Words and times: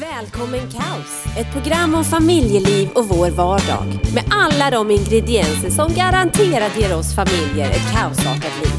Välkommen 0.00 0.60
Kaos! 0.70 1.24
Ett 1.36 1.52
program 1.52 1.94
om 1.94 2.04
familjeliv 2.04 2.90
och 2.90 3.08
vår 3.08 3.30
vardag. 3.30 3.86
Med 4.14 4.24
alla 4.30 4.70
de 4.70 4.90
ingredienser 4.90 5.70
som 5.70 5.94
garanterat 5.94 6.78
ger 6.78 6.96
oss 6.96 7.14
familjer 7.14 7.70
ett 7.70 7.92
kaosartat 7.92 8.52
liv. 8.62 8.72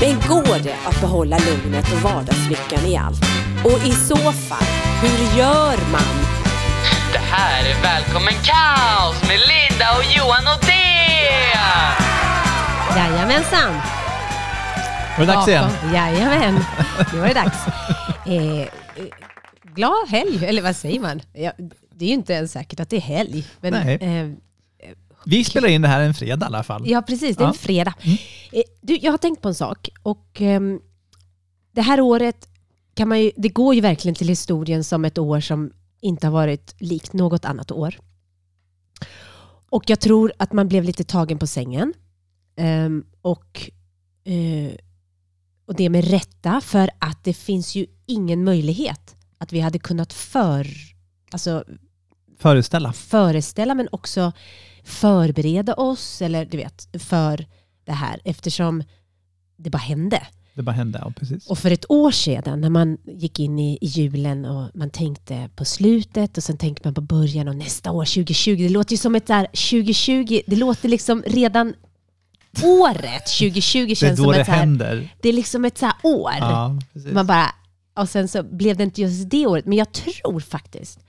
Men 0.00 0.28
går 0.28 0.58
det 0.62 0.76
att 0.86 1.00
behålla 1.00 1.38
lugnet 1.38 1.92
och 1.92 2.00
vardagslyckan 2.10 2.86
i 2.86 2.96
allt? 2.96 3.24
Och 3.64 3.86
i 3.86 3.92
så 3.92 4.16
fall, 4.16 4.66
hur 5.02 5.38
gör 5.38 5.76
man? 5.92 6.14
Det 7.12 7.18
här 7.18 7.64
är 7.70 7.82
Välkommen 7.82 8.34
Kaos 8.34 9.28
med 9.28 9.38
Linda 9.38 9.86
och 9.96 10.04
Johan 10.16 10.46
och 10.54 10.64
det! 10.66 11.34
Jajamensan! 12.98 13.74
Var 15.18 15.26
det 15.26 15.32
dags 15.32 15.48
igen? 15.48 15.70
Jajamän, 15.92 16.64
nu 17.12 17.20
var 17.20 17.28
det 17.28 17.34
dags. 17.34 17.58
Eh, 18.26 18.60
eh, 18.60 18.66
glad 19.74 20.08
helg, 20.08 20.44
eller 20.46 20.62
vad 20.62 20.76
säger 20.76 21.00
man? 21.00 21.20
Ja, 21.32 21.52
det 21.94 22.04
är 22.04 22.08
ju 22.08 22.14
inte 22.14 22.32
ens 22.32 22.52
säkert 22.52 22.80
att 22.80 22.88
det 22.90 22.96
är 22.96 23.00
helg. 23.00 23.46
Men, 23.60 23.74
eh, 23.74 24.30
Vi 25.26 25.44
spelar 25.44 25.68
in 25.68 25.82
det 25.82 25.88
här 25.88 26.00
en 26.00 26.14
fredag 26.14 26.46
i 26.46 26.46
alla 26.46 26.62
fall. 26.62 26.82
Ja, 26.86 27.02
precis. 27.02 27.36
Det 27.36 27.44
är 27.44 27.48
en 27.48 27.54
fredag. 27.54 27.94
Eh, 28.52 28.62
Du, 28.80 28.96
jag 28.96 29.10
har 29.10 29.18
tänkt 29.18 29.42
på 29.42 29.48
en 29.48 29.54
sak. 29.54 29.88
Och, 30.02 30.40
ehm, 30.40 30.80
det 31.72 31.82
här 31.82 32.00
året 32.00 32.48
kan 32.94 33.08
man 33.08 33.20
ju, 33.20 33.30
det 33.36 33.48
går 33.48 33.74
ju 33.74 33.80
verkligen 33.80 34.14
till 34.14 34.28
historien 34.28 34.84
som 34.84 35.04
ett 35.04 35.18
år 35.18 35.40
som 35.40 35.72
inte 36.00 36.26
har 36.26 36.32
varit 36.32 36.74
likt 36.78 37.12
något 37.12 37.44
annat 37.44 37.70
år. 37.72 37.98
Och 39.70 39.84
jag 39.90 40.00
tror 40.00 40.32
att 40.38 40.52
man 40.52 40.68
blev 40.68 40.84
lite 40.84 41.04
tagen 41.04 41.38
på 41.38 41.46
sängen. 41.46 41.92
Ehm, 42.56 43.04
och, 43.22 43.70
eh, 44.24 44.74
och 45.66 45.74
det 45.74 45.88
med 45.88 46.04
rätta, 46.04 46.60
för 46.60 46.90
att 46.98 47.24
det 47.24 47.34
finns 47.34 47.74
ju 47.74 47.86
ingen 48.06 48.44
möjlighet 48.44 49.16
att 49.44 49.52
vi 49.52 49.60
hade 49.60 49.78
kunnat 49.78 50.12
för, 50.12 50.66
alltså, 51.30 51.64
Föreställa. 52.38 52.92
föreställa 52.92 53.74
men 53.74 53.88
också 53.92 54.32
förbereda 54.84 55.74
oss 55.74 56.22
eller 56.22 56.44
du 56.44 56.56
vet, 56.56 56.88
för 57.02 57.46
det 57.84 57.92
här 57.92 58.20
eftersom 58.24 58.84
det 59.56 59.70
bara 59.70 59.78
hände. 59.78 60.26
Det 60.54 60.62
bara 60.62 60.72
hände, 60.72 60.98
ja 61.04 61.12
precis. 61.16 61.46
Och 61.46 61.58
för 61.58 61.70
ett 61.70 61.90
år 61.90 62.10
sedan 62.10 62.60
när 62.60 62.70
man 62.70 62.98
gick 63.04 63.40
in 63.40 63.58
i, 63.58 63.78
i 63.80 63.86
julen 63.86 64.44
och 64.44 64.70
man 64.74 64.90
tänkte 64.90 65.50
på 65.56 65.64
slutet 65.64 66.36
och 66.36 66.42
sen 66.44 66.56
tänkte 66.56 66.88
man 66.88 66.94
på 66.94 67.00
början 67.00 67.48
och 67.48 67.56
nästa 67.56 67.90
år 67.90 68.04
2020. 68.04 68.56
Det 68.56 68.68
låter 68.68 68.92
ju 68.92 68.98
som 68.98 69.14
ett 69.14 69.26
där 69.26 69.46
2020, 69.46 70.40
det 70.46 70.56
låter 70.56 70.88
liksom 70.88 71.22
redan 71.26 71.74
året 72.62 73.26
2020 73.38 73.86
det 73.86 73.92
är 73.92 73.94
känns 73.94 74.20
då 74.20 74.32
det 74.32 74.42
händer. 74.42 75.14
det 75.22 75.28
är 75.28 75.32
liksom 75.32 75.64
ett 75.64 75.78
så 75.78 75.86
här 75.86 75.94
år. 76.02 76.32
Ja. 76.40 76.78
Man 77.12 77.26
bara, 77.26 77.46
och 77.94 78.08
sen 78.08 78.28
så 78.28 78.42
blev 78.42 78.76
det 78.76 78.84
inte 78.84 79.00
just 79.00 79.30
det 79.30 79.46
året. 79.46 79.66
Men 79.66 79.78
jag 79.78 79.92
tror 79.92 80.40
faktiskt 80.40 81.00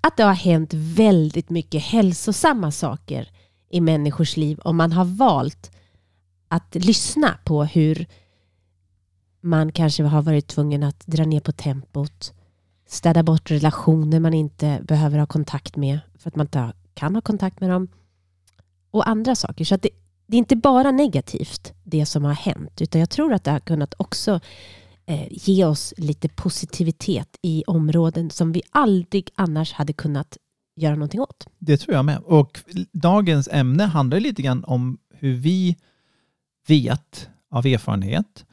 att 0.00 0.16
det 0.16 0.22
har 0.22 0.32
hänt 0.32 0.74
väldigt 0.74 1.50
mycket 1.50 1.82
hälsosamma 1.82 2.70
saker 2.70 3.30
i 3.70 3.80
människors 3.80 4.36
liv 4.36 4.58
om 4.64 4.76
man 4.76 4.92
har 4.92 5.04
valt 5.04 5.70
att 6.48 6.74
lyssna 6.74 7.38
på 7.44 7.64
hur 7.64 8.06
man 9.40 9.72
kanske 9.72 10.02
har 10.02 10.22
varit 10.22 10.46
tvungen 10.46 10.82
att 10.82 11.06
dra 11.06 11.24
ner 11.24 11.40
på 11.40 11.52
tempot, 11.52 12.32
städa 12.86 13.22
bort 13.22 13.50
relationer 13.50 14.20
man 14.20 14.34
inte 14.34 14.80
behöver 14.82 15.18
ha 15.18 15.26
kontakt 15.26 15.76
med 15.76 15.98
för 16.18 16.28
att 16.28 16.36
man 16.36 16.46
inte 16.46 16.72
kan 16.94 17.14
ha 17.14 17.22
kontakt 17.22 17.60
med 17.60 17.70
dem 17.70 17.88
och 18.90 19.08
andra 19.08 19.34
saker. 19.34 19.64
Så 19.64 19.74
att 19.74 19.82
det, 19.82 19.90
det 20.26 20.36
är 20.36 20.38
inte 20.38 20.56
bara 20.56 20.90
negativt 20.90 21.72
det 21.84 22.06
som 22.06 22.24
har 22.24 22.32
hänt 22.32 22.80
utan 22.80 23.00
jag 23.00 23.10
tror 23.10 23.32
att 23.32 23.44
det 23.44 23.50
har 23.50 23.60
kunnat 23.60 23.94
också 23.96 24.40
ge 25.30 25.64
oss 25.64 25.94
lite 25.96 26.28
positivitet 26.28 27.36
i 27.42 27.64
områden 27.66 28.30
som 28.30 28.52
vi 28.52 28.62
aldrig 28.70 29.30
annars 29.34 29.72
hade 29.72 29.92
kunnat 29.92 30.36
göra 30.76 30.94
någonting 30.94 31.20
åt. 31.20 31.46
Det 31.58 31.76
tror 31.76 31.94
jag 31.96 32.04
med. 32.04 32.18
Och 32.18 32.60
dagens 32.92 33.48
ämne 33.52 33.84
handlar 33.84 34.20
lite 34.20 34.42
grann 34.42 34.64
om 34.64 34.98
hur 35.14 35.34
vi 35.34 35.76
vet 36.66 37.28
av 37.50 37.66
erfarenhet 37.66 38.44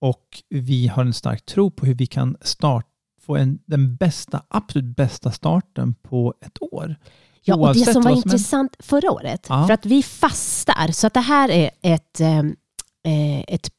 och 0.00 0.42
vi 0.48 0.86
har 0.88 1.04
en 1.04 1.12
stark 1.14 1.46
tro 1.46 1.70
på 1.70 1.86
hur 1.86 1.94
vi 1.94 2.06
kan 2.06 2.36
start, 2.40 2.86
få 3.22 3.36
en, 3.36 3.58
den 3.66 3.96
bästa, 3.96 4.42
absolut 4.48 4.96
bästa 4.96 5.32
starten 5.32 5.94
på 5.94 6.34
ett 6.46 6.62
år. 6.62 6.96
Ja, 7.42 7.54
och 7.56 7.74
det 7.74 7.80
som 7.84 7.94
var 7.94 8.02
som 8.02 8.06
är- 8.12 8.16
intressant 8.16 8.76
förra 8.78 9.10
året, 9.12 9.46
Ja. 9.48 9.66
för 9.66 9.74
att 9.74 9.86
vi 9.86 10.02
fastar, 10.02 10.92
så 10.92 11.06
att 11.06 11.14
det 11.14 11.20
här 11.20 11.48
är 11.50 11.70
ett, 11.82 12.20
eh, 12.20 12.38
eh, 12.38 13.40
ett, 13.48 13.70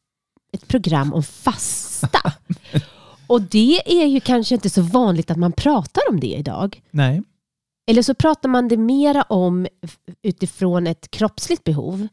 ett 0.62 0.68
program 0.68 1.14
om 1.14 1.24
fasta. 1.24 2.34
och 3.28 3.42
det 3.42 4.02
är 4.02 4.06
ju 4.06 4.20
kanske 4.20 4.56
inte 4.56 4.70
så 4.70 4.82
vanligt 4.82 5.32
att 5.32 5.38
man 5.38 5.52
pratar 5.52 6.02
om 6.10 6.20
det 6.20 6.28
idag. 6.34 6.82
Nej, 6.92 7.22
Eller 7.88 8.02
så 8.02 8.14
pratar 8.14 8.50
man 8.50 8.68
det 8.68 8.78
mera 8.78 9.22
om 9.22 9.68
utifrån 10.22 10.88
ett 10.88 11.12
kroppsligt 11.12 11.64
behov. 11.64 12.08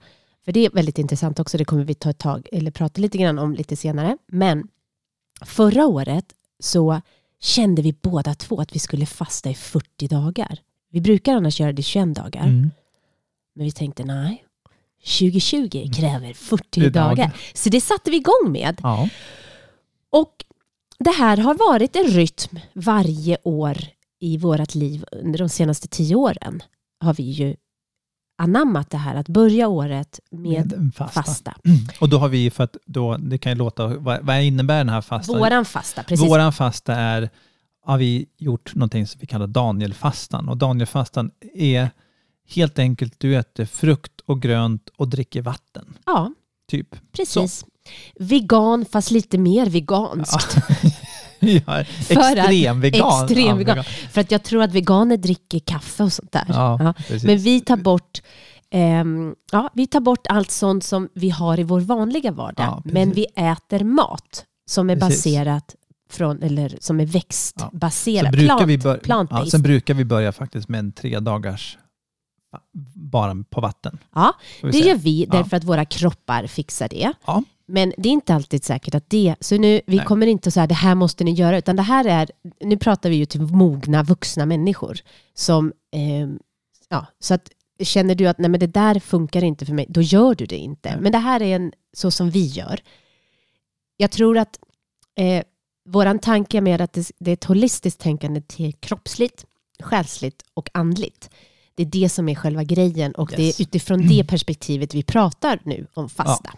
För 0.45 0.53
det 0.53 0.67
är 0.67 0.71
väldigt 0.71 0.99
intressant 0.99 1.39
också, 1.41 1.59
det 1.59 1.65
kommer 1.65 1.85
vi 1.85 1.95
ta 1.95 2.11
ett 2.11 2.19
tag, 2.19 2.49
eller 2.53 2.71
prata 2.71 3.01
lite 3.01 3.19
grann 3.19 3.39
om 3.39 3.55
lite 3.55 3.77
senare. 3.77 4.19
Men 4.27 4.69
förra 5.45 5.87
året 5.87 6.25
så 6.61 7.01
kände 7.41 7.83
vi 7.83 7.93
båda 7.93 8.35
två 8.35 8.61
att 8.61 8.75
vi 8.75 8.79
skulle 8.79 9.07
fasta 9.07 9.51
i 9.51 9.55
40 9.55 10.09
dagar. 10.09 10.59
Vi 10.91 11.01
brukar 11.01 11.35
annars 11.35 11.61
göra 11.61 11.73
det 11.73 11.81
i 11.81 11.83
21 11.83 12.15
dagar. 12.15 12.43
mm. 12.43 12.71
Men 13.55 13.65
vi 13.65 13.73
tänkte 13.73 14.05
nej, 14.05 14.45
2020 15.05 15.91
kräver 15.97 16.35
40 16.35 16.81
Det 16.81 16.87
är 16.87 16.91
dagar. 16.91 17.31
Så 17.55 17.69
det 17.69 17.81
satte 17.81 18.11
vi 18.11 18.17
igång 18.17 18.53
med. 18.53 18.81
ja. 18.83 19.09
Och 20.11 20.45
det 20.99 21.11
här 21.11 21.37
har 21.37 21.55
varit 21.55 21.97
en 21.97 22.07
rytm 22.07 22.59
varje 22.73 23.37
år 23.43 23.79
i 24.21 24.39
vårt 24.39 24.75
liv 24.75 25.05
under 25.13 25.39
de 25.39 25.49
senaste 25.49 25.89
tio 25.89 26.17
åren. 26.17 26.63
Har 27.01 27.15
vi 27.15 27.23
ju 27.23 27.57
anammat 28.39 28.91
det 28.91 28.97
här 28.97 29.15
att 29.15 29.29
börja 29.29 29.69
året 29.69 30.21
med, 30.31 30.73
en 30.73 30.93
fasta. 30.93 31.23
fasta. 31.23 31.55
Mm. 31.65 31.79
Och 32.01 32.09
då 32.09 32.19
har 32.19 32.29
vi, 32.29 32.51
för 32.51 32.65
att 32.65 32.77
då, 32.87 33.17
det 33.17 33.39
kan 33.39 33.53
ju 33.53 33.59
låta, 33.59 33.87
vad, 33.87 34.23
vad 34.23 34.43
innebär 34.43 34.79
den 34.79 34.89
här 34.89 35.01
fasta? 35.01 35.39
Våran 35.39 35.65
fasta, 35.65 36.03
precis. 36.03 36.27
Våran 36.27 36.53
fasta 36.53 36.95
är, 36.95 37.31
har 37.81 37.99
vi 37.99 38.27
gjort 38.37 38.75
någonting 38.75 39.07
som 39.07 39.19
vi 39.21 39.27
kallar 39.27 39.47
Danielfastan. 39.47 40.49
Och 40.49 40.57
Danielfastan 40.57 41.31
är 41.55 41.91
helt 42.55 42.79
enkelt, 42.79 43.15
du 43.19 43.37
äter 43.37 43.65
frukt 43.65 44.21
och 44.27 44.43
grönt 44.43 44.89
och 44.97 45.09
dricker 45.09 45.43
vatten. 45.43 45.95
Ja, 46.07 46.33
Typ. 46.71 46.97
precis. 47.13 47.65
Vegan 48.19 48.85
fast 48.85 49.11
lite 49.11 49.39
mer 49.39 49.67
veganskt. 49.67 50.57
Ja, 51.41 51.81
extrem 52.09 52.81
vegan. 52.81 53.23
Extrem 53.25 53.47
Ja, 53.47 53.55
vegan. 53.55 53.85
För 53.85 54.21
att 54.21 54.31
jag 54.31 54.43
tror 54.43 54.63
att 54.63 54.73
veganer 54.73 55.17
dricker 55.17 55.59
kaffe 55.59 56.03
och 56.03 56.13
sånt 56.13 56.33
där. 56.33 56.45
Ja, 56.49 56.79
Ja. 57.09 57.19
Men 57.25 57.39
vi 57.39 57.61
tar 57.61 57.77
bort 57.77 58.23
ehm, 58.71 59.35
ja, 59.53 59.71
vi 59.75 59.87
tar 59.87 60.01
bort 60.01 60.27
allt 60.27 60.51
sånt 60.51 60.85
som 60.85 61.09
vi 61.15 61.31
har 61.31 61.61
i 61.61 61.63
vår 61.63 61.81
vanliga 61.81 62.33
vardag. 62.33 62.65
Ja, 62.67 62.83
men 62.85 63.13
vi 63.13 63.25
äter 63.37 63.85
mat 63.85 64.45
som 64.71 64.91
är 64.91 64.97
Precis. 64.97 65.25
baserat 65.25 65.75
från, 66.11 66.43
eller 66.43 66.77
som 66.81 67.01
är 67.01 67.07
så 67.07 67.13
växtbaserat. 67.13 68.33
brukar 68.33 68.57
plant, 68.57 68.69
vi 68.69 68.79
bör, 68.79 68.99
plant-based. 68.99 69.45
ja, 69.45 69.51
sen 69.51 69.63
brukar 69.63 69.95
vi 69.95 70.05
börja 70.05 70.33
faktiskt 70.33 70.69
med 70.69 70.79
en 70.79 70.93
tre 70.93 71.21
dagars 71.21 71.79
bara 72.95 73.45
på 73.51 73.61
vatten. 73.61 73.99
Ja, 74.15 74.35
det 74.63 74.73
säga. 74.73 74.87
gör 74.87 74.97
vi 74.97 75.25
Ja. 75.25 75.39
därför 75.39 75.57
att 75.57 75.65
våra 75.65 75.85
kroppar 75.85 76.47
fixar 76.47 76.89
det. 76.89 77.13
Ja. 77.27 77.43
Men 77.67 77.93
det 77.99 78.09
är 78.09 78.13
inte 78.13 78.35
alltid 78.35 78.65
säkert 78.65 78.95
att 78.95 79.11
det... 79.11 79.35
Så 79.41 79.59
nu, 79.59 79.81
vi 79.87 79.97
Nej. 79.97 80.07
kommer 80.07 80.27
inte 80.27 80.49
att 80.49 80.55
säga 80.55 80.67
det 80.67 80.75
här 80.75 80.95
måste 80.95 81.25
ni 81.25 81.33
göra, 81.33 81.59
utan 81.59 81.77
det 81.77 81.83
här 81.83 82.05
är... 82.05 82.31
Nu 82.61 82.77
pratar 82.77 83.11
vi 83.11 83.17
ju 83.17 83.27
till 83.27 83.41
mogna 83.41 84.03
vuxna 84.03 84.47
människor. 84.47 84.99
Som, 85.35 85.73
ehm, 85.93 86.39
ja, 86.89 87.07
så 87.19 87.35
att 87.35 87.51
känner 87.83 88.15
du 88.15 88.27
att 88.27 88.39
nej, 88.39 88.51
men 88.51 88.61
det 88.61 88.67
där 88.67 89.01
funkar 89.01 89.45
inte 89.45 89.67
för 89.67 89.73
mig, 89.75 89.87
då 89.89 90.01
gör 90.03 90.35
du 90.35 90.47
det 90.47 90.57
inte. 90.57 90.91
Nej. 90.91 91.01
Men 91.01 91.13
det 91.13 91.19
här 91.19 91.43
är 91.43 91.57
en, 91.57 91.73
så 91.97 92.11
som 92.11 92.31
vi 92.31 92.47
gör. 92.47 92.81
Jag 93.97 94.11
tror 94.11 94.39
att 94.39 94.59
eh, 95.17 95.43
våran 95.89 96.19
tanke 96.19 96.61
mer 96.61 96.81
att 96.81 96.93
det, 96.93 97.11
det 97.19 97.31
är 97.31 97.33
ett 97.33 97.45
holistiskt 97.45 98.01
tänkande 98.01 98.41
till 98.41 98.73
kroppsligt, 98.73 99.45
själsligt 99.83 100.43
och 100.55 100.71
andligt. 100.75 101.31
Det 101.79 101.83
är 101.83 102.03
det 102.03 102.09
som 102.09 102.29
är 102.29 102.35
själva 102.35 102.65
grejen 102.65 103.13
och 103.13 103.31
det 103.37 103.43
Yes. 103.47 103.61
är 103.61 103.63
utifrån 103.65 104.07
det 104.09 104.25
perspektivet 104.25 104.95
vi 104.95 105.03
pratar 105.03 105.61
nu 105.65 105.87
om 105.95 106.09
fasta. 106.09 106.51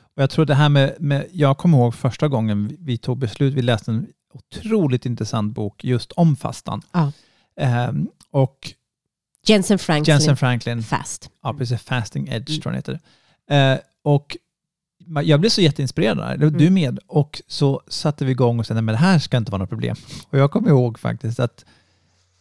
Och 0.00 0.22
jag 0.22 0.30
tror 0.30 0.44
det 0.44 0.54
här 0.54 0.68
med, 0.68 0.94
med, 0.98 1.26
jag 1.32 1.58
kommer 1.58 1.78
ihåg 1.78 1.94
första 1.94 2.28
gången 2.28 2.76
vi- 2.80 2.98
tog 2.98 3.18
beslut, 3.18 3.54
vi 3.54 3.62
läste 3.62 3.90
en 3.90 4.06
otroligt 4.34 5.06
intressant 5.06 5.54
bok 5.54 5.84
just 5.84 6.12
om 6.12 6.36
fastan. 6.36 6.82
Ja. 6.92 7.12
Ehm, 7.56 8.08
och 8.30 8.72
Jensen 9.46 9.78
Franklin, 9.78 10.12
Jensen 10.14 10.36
Franklin, 10.36 10.82
Fast. 10.82 11.30
ja 11.42 11.54
precis, 11.54 11.80
Fasting 11.82 12.28
Edge 12.28 12.50
Mm. 12.50 12.60
tror 12.60 12.74
jag 12.74 12.78
heter. 12.78 13.00
Eh, 13.50 13.78
och 14.02 14.36
jag 15.24 15.40
blev 15.40 15.50
så 15.50 15.60
jätteinspirerad 15.60 16.18
där, 16.18 16.36
du 16.36 16.46
Mm. 16.46 16.74
med. 16.74 16.98
Och 17.06 17.42
så 17.46 17.82
satte 17.88 18.24
vi 18.24 18.30
igång 18.30 18.58
och 18.58 18.66
sa, 18.66 18.74
men 18.74 18.86
det 18.86 18.96
här 18.96 19.18
ska 19.18 19.36
inte 19.36 19.52
vara 19.52 19.58
något 19.62 19.68
problem. 19.68 19.96
Och 20.30 20.38
jag 20.38 20.50
kommer 20.50 20.68
ihåg 20.68 20.98
faktiskt 20.98 21.40
att 21.40 21.64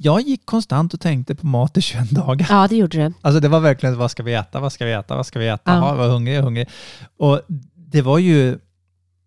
jag 0.04 0.22
gick 0.22 0.46
konstant 0.46 0.94
och 0.94 1.00
tänkte 1.00 1.36
på 1.36 1.48
mat 1.48 1.78
i 1.78 1.82
21 1.82 2.10
dagar. 2.12 2.48
Ja, 2.50 2.68
det 2.68 2.76
gjorde 2.76 2.98
det. 2.98 3.14
Alltså 3.22 3.40
det 3.40 3.48
var 3.48 3.60
verkligen, 3.60 3.98
vad 3.98 4.12
ska 4.12 4.24
vi 4.24 4.34
äta, 4.34 4.60
vad 4.60 4.74
ska 4.74 4.86
vi 4.86 4.92
äta, 4.92 5.16
vad 5.16 5.26
ska 5.26 5.40
vi 5.40 5.48
äta, 5.48 5.62
Ja. 5.72 5.88
ja. 5.88 5.94
vad 5.96 6.10
hungrig, 6.12 6.34
jag 6.34 6.40
är 6.40 6.44
hungrig. 6.44 6.70
Och 7.18 7.42
det 7.76 8.02
var 8.02 8.18
ju, 8.18 8.60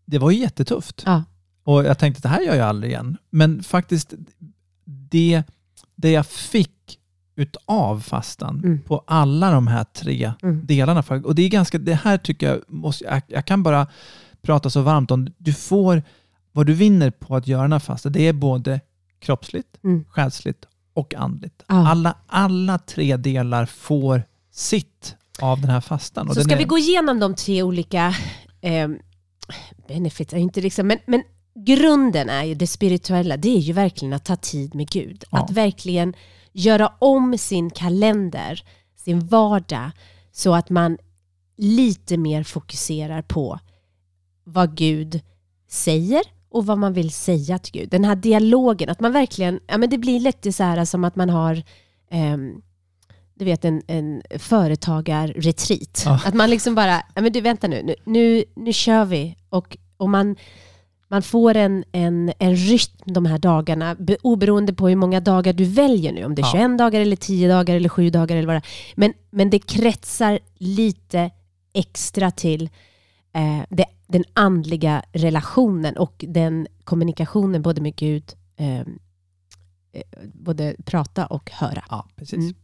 det 0.07 0.19
var 0.19 0.31
ju 0.31 0.39
jättetufft. 0.39 1.03
Ja. 1.07 1.23
Och 1.65 1.85
jag 1.85 1.99
tänkte 1.99 2.23
det 2.23 2.29
här 2.29 2.41
gör 2.41 2.55
jag 2.55 2.69
aldrig 2.69 2.93
igen. 2.93 3.17
Men 3.31 3.63
faktiskt, 3.63 4.15
det, 4.85 5.43
det 5.97 6.11
jag 6.11 6.27
fick 6.27 6.71
utav 7.37 8.01
fastan 8.01 8.59
Mm. 8.65 8.81
på 8.81 9.05
alla 9.07 9.51
de 9.51 9.67
här 9.67 9.85
tre 9.85 10.33
Mm. 10.43 10.61
delarna. 10.67 11.05
Och 11.25 11.35
det 11.35 11.43
är 11.43 11.49
ganska, 11.49 11.79
det 11.79 11.95
här 11.95 12.19
tycker 12.19 12.49
jag, 12.49 12.61
måste, 12.69 13.05
jag, 13.05 13.23
jag 13.27 13.45
kan 13.47 13.63
bara 13.63 13.87
prata 14.43 14.71
så 14.71 14.81
varmt 14.83 15.11
om. 15.11 15.29
Du 15.39 15.53
får, 15.53 16.03
vad 16.53 16.67
du 16.67 16.75
vinner 16.75 17.11
på 17.11 17.37
att 17.37 17.49
göra 17.49 17.63
den 17.63 17.73
här 17.73 17.79
fastan, 17.79 18.13
det 18.13 18.29
är 18.29 18.33
både 18.33 18.81
kroppsligt, 19.25 19.69
Mm. 19.85 20.05
själsligt 20.09 20.65
och 20.95 21.15
andligt. 21.15 21.63
Ja. 21.69 21.89
Alla, 21.89 22.17
alla 22.27 22.79
tre 22.79 23.17
delar 23.17 23.67
får 23.67 24.23
sitt 24.51 25.17
av 25.41 25.61
den 25.61 25.71
här 25.71 25.81
fastan. 25.81 26.29
Och 26.29 26.35
Så 26.35 26.43
ska 26.43 26.55
är, 26.55 26.59
vi 26.59 26.65
gå 26.65 26.79
igenom 26.79 27.19
de 27.21 27.35
tre 27.35 27.63
olika 27.63 28.15
eh, 28.61 28.89
benefits, 29.89 30.33
är 30.33 30.39
inte 30.39 30.61
liksom, 30.61 30.87
men, 30.87 30.99
men 31.07 31.23
grunden 31.55 32.29
är 32.29 32.45
ju 32.45 32.55
det 32.55 32.67
spirituella, 32.67 33.37
det 33.37 33.57
är 33.57 33.61
ju 33.61 33.73
verkligen 33.73 34.13
att 34.13 34.25
ta 34.25 34.37
tid 34.37 34.75
med 34.75 34.91
Gud. 34.91 35.25
Ja. 35.31 35.39
Att 35.39 35.51
verkligen 35.51 36.15
göra 36.53 36.93
om 36.99 37.39
sin 37.39 37.71
kalender, 37.71 38.63
sin 38.97 39.27
vardag, 39.27 39.91
så 40.33 40.55
att 40.55 40.71
man 40.71 40.99
lite 41.57 42.17
mer 42.17 42.43
fokuserar 42.43 43.23
på 43.23 43.59
vad 44.45 44.77
Gud 44.77 45.21
säger 45.69 46.23
och 46.55 46.67
vad 46.67 46.79
man 46.79 46.93
vill 46.93 47.11
säga 47.11 47.59
till 47.59 47.73
Gud. 47.81 47.89
Den 47.91 48.05
här 48.05 48.17
dialogen, 48.17 48.89
att 48.89 49.01
man 49.01 49.13
verkligen, 49.13 49.61
ja 49.67 49.79
men 49.79 49.91
det 49.91 49.99
blir 49.99 50.21
lite 50.21 50.53
så 50.53 50.63
här 50.63 50.85
som 50.85 51.05
att 51.05 51.17
man 51.17 51.31
har 51.31 51.63
ehm, 52.11 52.63
du 53.35 53.45
vet 53.45 53.65
en, 53.65 53.83
en 53.87 54.23
företagarretreat. 54.39 56.03
Ja. 56.05 56.21
Att 56.27 56.35
man 56.35 56.51
liksom 56.51 56.75
bara, 56.75 57.03
ja 57.15 57.23
men 57.23 57.33
du 57.33 57.41
vänta 57.41 57.69
nu, 57.69 57.83
nu, 57.83 57.95
nu, 58.05 58.45
nu 58.57 58.73
kör 58.73 59.05
vi. 59.05 59.37
Och, 59.49 59.77
och 59.97 60.11
man, 60.11 60.37
man 61.09 61.23
får 61.23 61.57
en, 61.57 61.85
en, 61.93 62.33
en 62.39 62.57
rytm 62.57 63.13
de 63.15 63.27
här 63.27 63.39
dagarna, 63.39 63.95
be- 63.95 64.17
oberoende 64.23 64.75
på 64.75 64.89
hur 64.89 64.97
många 64.97 65.21
dagar 65.21 65.53
du 65.53 65.65
väljer 65.65 66.13
nu. 66.13 66.25
Om 66.25 66.35
det 66.35 66.43
är 66.43 66.47
Ja. 66.47 66.53
21 66.69 66.79
dagar, 66.79 67.01
eller 67.01 67.17
10 67.17 67.49
dagar, 67.49 67.77
eller 67.77 67.89
7 67.89 68.11
dagar 68.11 68.37
eller 68.37 68.55
vad. 68.55 68.63
Men, 68.95 69.13
men 69.31 69.51
det 69.51 69.59
kretsar 69.59 70.39
lite 70.59 71.31
extra 71.75 72.31
till 72.31 72.69
eh, 73.35 73.61
det, 73.71 73.85
den 74.15 74.25
andliga 74.33 75.03
relationen 75.13 75.97
och 75.97 76.25
den 76.29 76.67
kommunikationen 76.85 77.63
både 77.63 77.81
med 77.81 77.97
Gud, 77.97 78.33
eh, 78.57 78.81
eh, 78.81 78.85
både 80.35 80.77
prata 80.85 81.27
och 81.27 81.51
höra. 81.51 81.85
Ja, 81.91 82.09
precis. 82.17 82.39
Mm. 82.39 82.55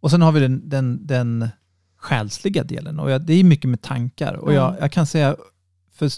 Och 0.00 0.10
sen 0.10 0.22
har 0.22 0.32
vi 0.32 0.40
den, 0.40 0.68
den, 0.68 1.06
den 1.06 1.48
själsliga 1.96 2.64
delen 2.64 3.00
och 3.00 3.10
jag, 3.10 3.22
det 3.22 3.32
är 3.34 3.44
mycket 3.44 3.70
med 3.70 3.82
tankar. 3.82 4.34
Och 4.34 4.52
jag, 4.52 4.74
Ja. 4.74 4.76
jag 4.80 4.92
kan 4.92 5.06
säga, 5.06 5.36
för 5.92 6.10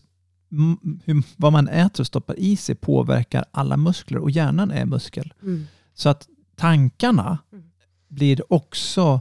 hur, 1.05 1.23
vad 1.37 1.53
man 1.53 1.69
äter 1.69 2.01
och 2.03 2.07
stoppar 2.07 2.39
i 2.39 2.57
sig 2.57 2.75
påverkar 2.75 3.45
alla 3.51 3.77
muskler 3.77 4.19
och 4.19 4.31
hjärnan 4.31 4.71
är 4.71 4.85
muskel. 4.85 5.33
Så 5.95 6.09
att 6.09 6.29
tankarna 6.57 7.39
Mm. 7.53 7.65
blir 8.09 8.53
också... 8.53 9.21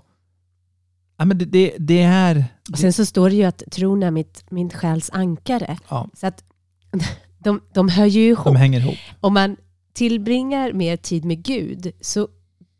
Ja, 1.21 1.25
men 1.25 1.37
det, 1.37 1.45
det, 1.45 1.75
det 1.79 2.01
är... 2.01 2.45
Och 2.71 2.79
sen 2.79 2.93
så 2.93 3.05
står 3.05 3.29
det 3.29 3.35
ju 3.35 3.43
att 3.43 3.63
tron 3.71 4.03
är 4.03 4.11
mitt, 4.11 4.43
min 4.51 4.69
själs 4.69 5.09
ankare. 5.13 5.77
Ja, 5.89 6.09
Så 6.13 6.27
att 6.27 6.43
de, 7.37 7.61
de 7.73 7.89
hör 7.89 8.05
ju 8.05 8.27
ihop. 8.27 8.45
de 8.45 8.55
hänger 8.55 8.79
ihop. 8.79 8.97
Om 9.19 9.33
man 9.33 9.57
tillbringar 9.93 10.73
mer 10.73 10.97
tid 10.97 11.25
med 11.25 11.43
Gud 11.43 11.91
så 12.01 12.27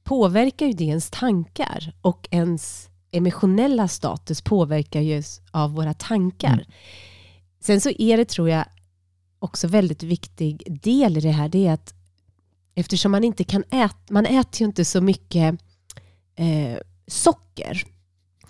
påverkar 0.04 0.66
ju 0.66 0.74
det 0.74 0.84
ens 0.84 1.10
tankar 1.10 1.94
och 2.02 2.28
ens 2.32 2.90
emotionella 3.12 3.88
status 3.88 4.42
påverkar 4.42 5.02
ju 5.02 5.24
av 5.52 5.74
våra 5.74 5.94
tankar. 5.94 6.54
Mm. 6.54 6.66
Sen 7.60 7.82
så 7.82 7.90
är 7.90 8.18
det, 8.18 8.26
tror 8.26 8.50
jag, 8.50 8.66
också 9.40 9.68
väldigt 9.68 10.04
viktig 10.04 10.80
del 10.84 11.18
i 11.18 11.22
det 11.22 11.32
här, 11.32 11.50
det 11.50 11.68
är 11.68 11.74
att 11.74 11.94
eftersom 12.76 13.12
man 13.12 13.24
inte 13.24 13.44
kan 13.44 13.64
äta, 13.64 13.98
man 14.10 14.26
äter 14.26 14.62
ju 14.62 14.66
inte 14.66 14.86
så 14.86 15.02
mycket 15.02 15.60
eh, 16.36 16.78
socker. 17.08 17.84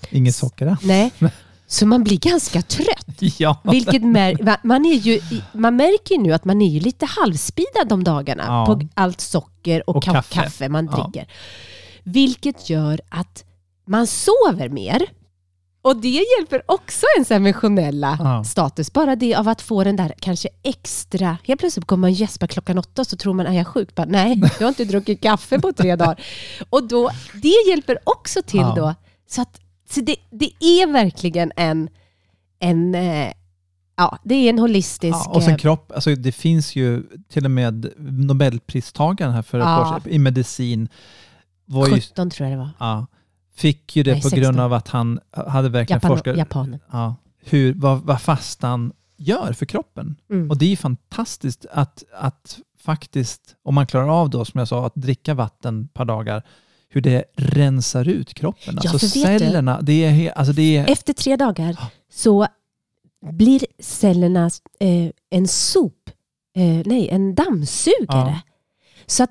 Inget 0.09 0.36
socker 0.36 0.68
alls. 0.68 0.80
Nej. 0.83 1.12
Så 1.68 1.86
man 1.86 2.03
blir 2.03 2.18
ganska 2.19 2.62
trött. 2.62 3.07
Ja, 3.38 3.62
Vilket 3.63 4.03
mär, 4.03 4.57
man, 4.68 4.86
är 4.86 4.94
ju, 4.94 5.21
man 5.53 5.75
märker 5.75 6.15
ju 6.15 6.21
nu 6.21 6.33
att 6.33 6.45
man 6.45 6.62
är 6.62 6.69
ju 6.69 6.80
lite 6.80 7.06
halvspidad 7.06 7.88
de 7.88 8.03
dagarna 8.03 8.44
Ja. 8.48 8.65
på 8.65 8.81
allt 8.94 9.21
socker 9.21 9.89
och, 9.89 9.95
Och 9.95 10.03
ka- 10.03 10.13
kaffe. 10.13 10.33
kaffe. 10.36 10.69
man 10.69 10.89
Ja. 10.92 11.03
dricker. 11.03 11.31
Vilket 12.03 12.69
gör 12.69 13.01
att 13.09 13.44
man 13.88 14.07
sover 14.07 14.69
mer. 14.69 15.01
Och 15.83 15.95
det 15.98 16.25
hjälper 16.39 16.62
också 16.71 17.06
ens 17.15 17.31
emotionella 17.31 18.18
Ja. 18.19 18.44
status. 18.44 18.94
Bara 18.94 19.15
det 19.15 19.36
av 19.36 19.47
att 19.47 19.62
få 19.62 19.83
den 19.83 19.95
där 19.95 20.13
kanske 20.19 20.50
extra... 20.63 21.38
Helt 21.44 21.59
plötsligt 21.59 21.86
kommer 21.88 22.01
man 22.01 22.13
gäspa 22.13 22.47
klockan 22.47 22.77
åtta 22.77 23.06
så 23.06 23.18
tror 23.18 23.33
man 23.33 23.45
är 23.47 23.54
jag 23.57 23.68
sjuk? 23.68 23.95
Bara, 23.95 24.06
Nej, 24.07 24.36
du 24.36 24.63
har 24.63 24.69
inte 24.69 24.86
druckit 24.86 25.21
kaffe 25.21 25.59
på 25.59 25.74
tre 25.74 25.95
dagar. 25.95 26.21
Och 26.69 26.88
då, 26.88 27.12
det 27.33 27.69
hjälper 27.69 27.97
också 28.04 28.42
till 28.42 28.59
Ja. 28.59 28.74
då. 28.75 28.95
Så, 29.30 29.42
att, 29.42 29.59
så 29.92 30.02
det, 30.02 30.16
det 30.32 30.52
är 30.60 30.94
verkligen 30.94 31.52
en, 31.56 31.90
en 32.60 32.96
eh, 32.96 33.32
ja, 33.98 34.18
det 34.24 34.36
är 34.36 34.50
en 34.50 34.60
holistisk... 34.60 35.18
Ja, 35.26 35.32
och 35.32 35.44
sen 35.44 35.52
eh, 35.54 35.58
kropp, 35.58 35.92
alltså 35.92 36.16
det 36.16 36.32
finns 36.32 36.76
ju 36.76 37.04
till 37.30 37.46
och 37.46 37.52
med 37.52 37.92
Nobelpristagaren 37.98 39.34
här 39.34 39.42
för 39.42 39.60
ett 39.60 39.66
Ja. 39.66 39.82
år 39.96 40.00
sedan 40.00 40.12
i 40.12 40.20
medicin 40.20 40.90
var 41.66 41.88
ju, 41.88 41.94
17 42.02 42.30
tror 42.30 42.50
jag 42.50 42.58
det 42.58 42.62
var. 42.64 42.70
ja, 42.80 43.06
fick 43.56 43.96
ju 43.96 44.04
det 44.04 44.12
Nej, 44.12 44.22
på 44.22 44.30
16. 44.30 44.44
grund 44.44 44.60
av 44.60 44.74
att 44.74 44.88
han 44.88 45.20
hade 45.32 45.70
verkligen 45.70 45.98
Japan, 45.98 46.10
forskat 46.18 46.38
Japanen. 46.38 46.80
ja, 46.92 47.16
hur, 47.44 47.74
vad, 47.74 48.02
vad 48.02 48.22
fastan 48.22 48.94
gör 49.18 49.54
för 49.54 49.66
kroppen. 49.66 50.16
Mm. 50.32 50.50
Och 50.50 50.58
det 50.58 50.66
är 50.66 50.70
ju 50.70 50.76
fantastiskt 50.78 51.66
att, 51.72 52.04
att 52.20 52.60
faktiskt, 52.80 53.56
om 53.64 53.76
man 53.76 53.88
klarar 53.88 54.22
av 54.22 54.30
då 54.30 54.46
som 54.46 54.58
jag 54.60 54.68
sa, 54.68 54.86
att 54.86 54.96
dricka 54.96 55.34
vatten 55.34 55.84
ett 55.86 55.94
par 55.94 56.06
dagar, 56.06 56.44
hur 56.92 57.02
det 57.02 57.24
rensar 57.36 58.08
ut 58.08 58.34
kroppen. 58.34 58.80
Ja, 58.84 58.92
Alltså 58.92 59.06
du- 59.08 59.22
cellerna, 59.22 59.82
det 59.82 60.04
är, 60.06 60.32
alltså 60.38 60.54
det 60.54 60.78
är 60.78 60.90
Efter 60.92 61.14
tre 61.14 61.36
dagar 61.36 61.76
så 62.14 62.48
blir 63.32 63.66
cellerna 63.80 64.50
eh, 64.80 65.10
en 65.30 65.48
sop, 65.48 66.10
eh, 66.56 66.82
nej, 66.86 67.10
en 67.10 67.36
dammsugare. 67.36 67.96
Ja. 68.10 68.40
Så 69.06 69.24
att 69.24 69.30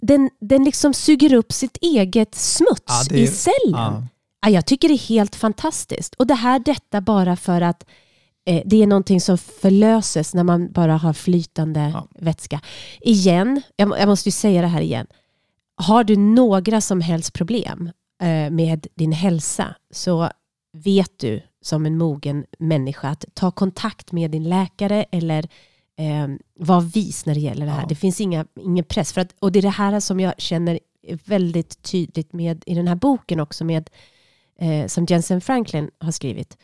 den, 0.00 0.30
den 0.40 0.64
liksom 0.64 0.94
suger 0.94 1.32
upp 1.34 1.52
sitt 1.52 1.76
eget 1.80 2.34
smuts 2.34 2.82
Ja, 3.10 3.16
är- 3.16 3.18
i 3.18 3.26
cellen. 3.26 3.52
ja, 3.72 4.02
Ja, 4.40 4.48
jag 4.50 4.66
tycker 4.66 4.88
det 4.88 4.94
är 4.94 5.08
helt 5.08 5.36
fantastiskt. 5.36 6.14
Och 6.14 6.26
det 6.26 6.34
här 6.34 6.58
detta 6.58 7.00
bara 7.00 7.36
för 7.36 7.60
att 7.60 7.84
eh, 8.46 8.62
det 8.64 8.82
är 8.82 8.86
någonting 8.86 9.20
som 9.20 9.38
förlöses 9.38 10.34
när 10.34 10.44
man 10.44 10.72
bara 10.72 10.96
har 10.96 11.12
flytande 11.12 12.02
vätska. 12.18 12.60
Igen, 13.00 13.62
jag 13.76 14.08
måste 14.08 14.28
ju 14.28 14.32
säga 14.32 14.62
det 14.62 14.68
här 14.68 14.80
igen. 14.80 15.06
Har 15.78 16.04
du 16.04 16.16
några 16.16 16.80
som 16.80 17.00
helst 17.00 17.32
problem 17.32 17.90
eh, 18.22 18.50
med 18.50 18.86
din 18.94 19.12
hälsa 19.12 19.74
så 19.90 20.30
vet 20.72 21.18
du 21.18 21.42
som 21.62 21.86
en 21.86 21.98
mogen 21.98 22.44
människa 22.58 23.08
att 23.08 23.24
ta 23.34 23.50
kontakt 23.50 24.12
med 24.12 24.30
din 24.30 24.48
läkare 24.48 25.04
eller 25.10 25.48
eh, 25.96 26.28
var 26.58 26.80
vis 26.80 27.26
när 27.26 27.34
det 27.34 27.40
gäller 27.40 27.66
det 27.66 27.72
här. 27.72 27.80
Ja. 27.80 27.88
Det 27.88 27.94
finns 27.94 28.20
inga, 28.20 28.46
ingen 28.60 28.84
press. 28.84 29.12
För 29.12 29.20
att, 29.20 29.34
och 29.38 29.52
det 29.52 29.58
är 29.58 29.62
det 29.62 29.68
här 29.68 30.00
som 30.00 30.20
jag 30.20 30.34
känner 30.38 30.78
väldigt 31.24 31.82
tydligt 31.82 32.32
med 32.32 32.62
i 32.66 32.74
den 32.74 32.88
här 32.88 32.94
boken 32.94 33.40
också 33.40 33.64
med 33.64 33.90
eh, 34.58 34.86
som 34.86 35.06
Jensen 35.08 35.40
Franklin 35.40 35.90
har 35.98 36.12
skrivit. 36.12 36.58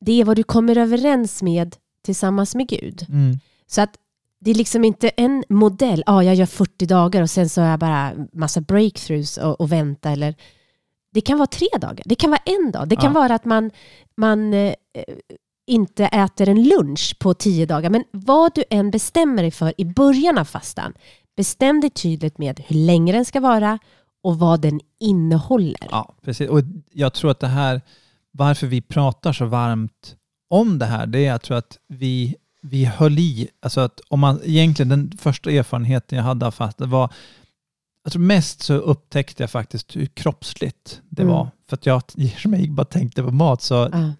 Det 0.00 0.20
är 0.20 0.24
vad 0.24 0.36
du 0.36 0.42
kommer 0.42 0.78
överens 0.78 1.42
med 1.42 1.76
tillsammans 2.02 2.54
med 2.54 2.68
Gud. 2.68 3.06
mm, 3.08 3.38
Så 3.66 3.80
att 3.80 3.98
det 4.40 4.50
är 4.50 4.54
liksom 4.54 4.84
inte 4.84 5.08
en 5.08 5.44
modell, 5.48 6.02
ja 6.06 6.22
jag 6.24 6.34
gör 6.34 6.46
40 6.46 6.86
dagar 6.86 7.22
och 7.22 7.30
sen 7.30 7.48
så 7.48 7.60
har 7.60 7.68
jag 7.68 7.78
bara 7.80 8.12
massa 8.32 8.60
breakthroughs 8.60 9.36
och, 9.38 9.60
och 9.60 9.72
vänta. 9.72 10.10
Eller, 10.10 10.34
det 11.12 11.20
kan 11.20 11.38
vara 11.38 11.46
tre 11.46 11.66
dagar, 11.80 12.02
det 12.04 12.14
kan 12.14 12.30
vara 12.30 12.42
en 12.44 12.70
dag. 12.70 12.88
Det 12.88 12.96
kan 12.96 13.12
Ja. 13.14 13.20
vara 13.20 13.34
att 13.34 13.44
man, 13.44 13.70
man 14.16 14.54
eh, 14.54 14.74
inte 15.66 16.04
äter 16.04 16.48
en 16.48 16.62
lunch 16.64 17.16
på 17.20 17.34
tio 17.34 17.66
dagar. 17.66 17.90
Men 17.90 18.04
vad 18.10 18.54
du 18.54 18.64
än 18.70 18.90
bestämmer 18.90 19.42
dig 19.42 19.50
för 19.50 19.72
i 19.80 19.84
början 19.84 20.38
av 20.38 20.44
fastan, 20.44 20.92
bestäm 21.36 21.80
dig 21.80 21.90
tydligt 21.90 22.38
med 22.38 22.60
hur 22.66 22.76
länge 22.76 23.12
den 23.12 23.24
ska 23.24 23.40
vara 23.40 23.78
och 24.22 24.38
vad 24.38 24.60
den 24.60 24.80
innehåller. 25.00 25.88
Ja, 25.90 26.14
precis. 26.22 26.48
Och 26.48 26.60
jag 26.92 27.12
tror 27.12 27.30
att 27.30 27.40
det 27.40 27.46
här, 27.46 27.80
varför 28.32 28.66
vi 28.66 28.80
pratar 28.80 29.32
så 29.32 29.46
varmt 29.46 30.16
om 30.50 30.78
det 30.78 30.86
här, 30.86 31.06
det 31.06 31.18
är 31.18 31.26
jag 31.26 31.42
tror 31.42 31.56
att 31.56 31.78
vi, 31.88 32.36
vi 32.70 32.84
höll 32.84 33.18
i, 33.18 33.48
alltså 33.60 33.80
att 33.80 34.00
om 34.08 34.20
man, 34.20 34.40
egentligen 34.44 34.88
den 34.88 35.18
första 35.18 35.50
erfarenheten 35.50 36.16
jag 36.18 36.24
hade 36.24 36.46
av 36.46 36.50
fasta 36.50 36.86
var, 36.86 37.12
jag 38.04 38.12
tror 38.12 38.22
mest 38.22 38.62
så 38.62 38.74
upptäckte 38.74 39.42
jag 39.42 39.50
faktiskt 39.50 39.96
hur 39.96 40.06
kroppsligt 40.06 41.00
det 41.08 41.22
Mm. 41.22 41.34
var. 41.34 41.48
För 41.68 41.76
att 41.76 41.86
jag, 41.86 42.02
som 42.38 42.54
jag 42.54 42.70
bara 42.70 42.84
tänkte 42.84 43.22
på 43.22 43.30
mat, 43.30 43.62
så 43.62 43.74
Ja. 43.92 44.12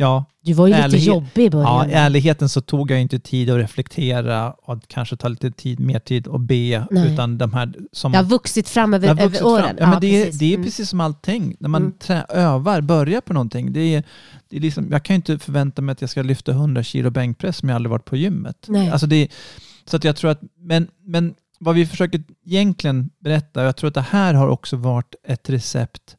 Ja, 0.00 0.24
Du 0.42 0.52
var 0.52 0.66
ju 0.66 0.72
lite 0.74 0.84
Ärlighet- 0.84 1.06
jobbig 1.06 1.42
i 1.42 1.44
ja, 1.44 1.50
början. 1.50 1.90
i 1.90 1.92
ärligheten 1.92 2.48
så 2.48 2.60
tog 2.60 2.90
jag 2.90 3.00
inte 3.00 3.18
tid 3.18 3.50
att 3.50 3.56
reflektera 3.58 4.50
och 4.52 4.78
kanske 4.86 5.16
ta 5.16 5.28
lite 5.28 5.50
tid, 5.50 5.80
mer 5.80 5.98
tid 5.98 6.28
att 6.28 6.40
be, 6.40 6.86
Nej. 6.90 7.12
utan 7.12 7.38
de 7.38 7.52
här 7.52 7.74
som 7.92 8.12
det 8.12 8.18
har 8.18 8.24
vuxit 8.24 8.68
fram 8.68 8.94
över, 8.94 9.14
Det 9.14 9.24
vuxit 9.24 9.40
över 9.40 9.50
åren. 9.52 9.64
fram. 9.64 9.76
Ja, 9.78 9.86
men 9.90 10.00
det, 10.00 10.06
är, 10.06 10.24
precis. 10.24 10.38
det 10.40 10.44
är 10.46 10.54
Mm. 10.54 10.64
precis 10.64 10.88
som 10.88 11.00
allting. 11.00 11.56
När 11.60 11.68
man 11.68 11.82
Mm. 11.82 11.98
trä, 11.98 12.24
övar, 12.28 12.80
börjar 12.80 13.20
på 13.20 13.32
någonting. 13.32 13.72
Det 13.72 13.94
är, 13.94 14.04
det 14.48 14.56
är 14.56 14.60
liksom, 14.60 14.88
jag 14.90 15.02
kan 15.02 15.14
ju 15.14 15.16
inte 15.16 15.38
förvänta 15.38 15.82
mig 15.82 15.92
att 15.92 16.00
jag 16.00 16.10
ska 16.10 16.22
lyfta 16.22 16.52
100 16.52 16.82
kilo 16.82 17.10
bänkpress 17.10 17.62
om 17.62 17.68
jag 17.68 17.76
aldrig 17.76 17.90
varit 17.90 18.04
på 18.04 18.16
gymmet. 18.16 18.64
Nej. 18.68 18.90
Alltså 18.90 19.06
det, 19.06 19.28
så 19.84 19.96
att 19.96 20.04
jag 20.04 20.16
tror 20.16 20.30
att, 20.30 20.40
men, 20.58 20.88
men 21.04 21.34
vad 21.60 21.74
vi 21.74 21.86
försöker 21.86 22.22
egentligen 22.46 23.10
berätta, 23.20 23.60
och 23.60 23.66
jag 23.66 23.76
tror 23.76 23.88
att 23.88 23.94
det 23.94 24.00
här 24.00 24.34
har 24.34 24.48
också 24.48 24.76
varit 24.76 25.14
ett 25.24 25.50
recept 25.50 26.16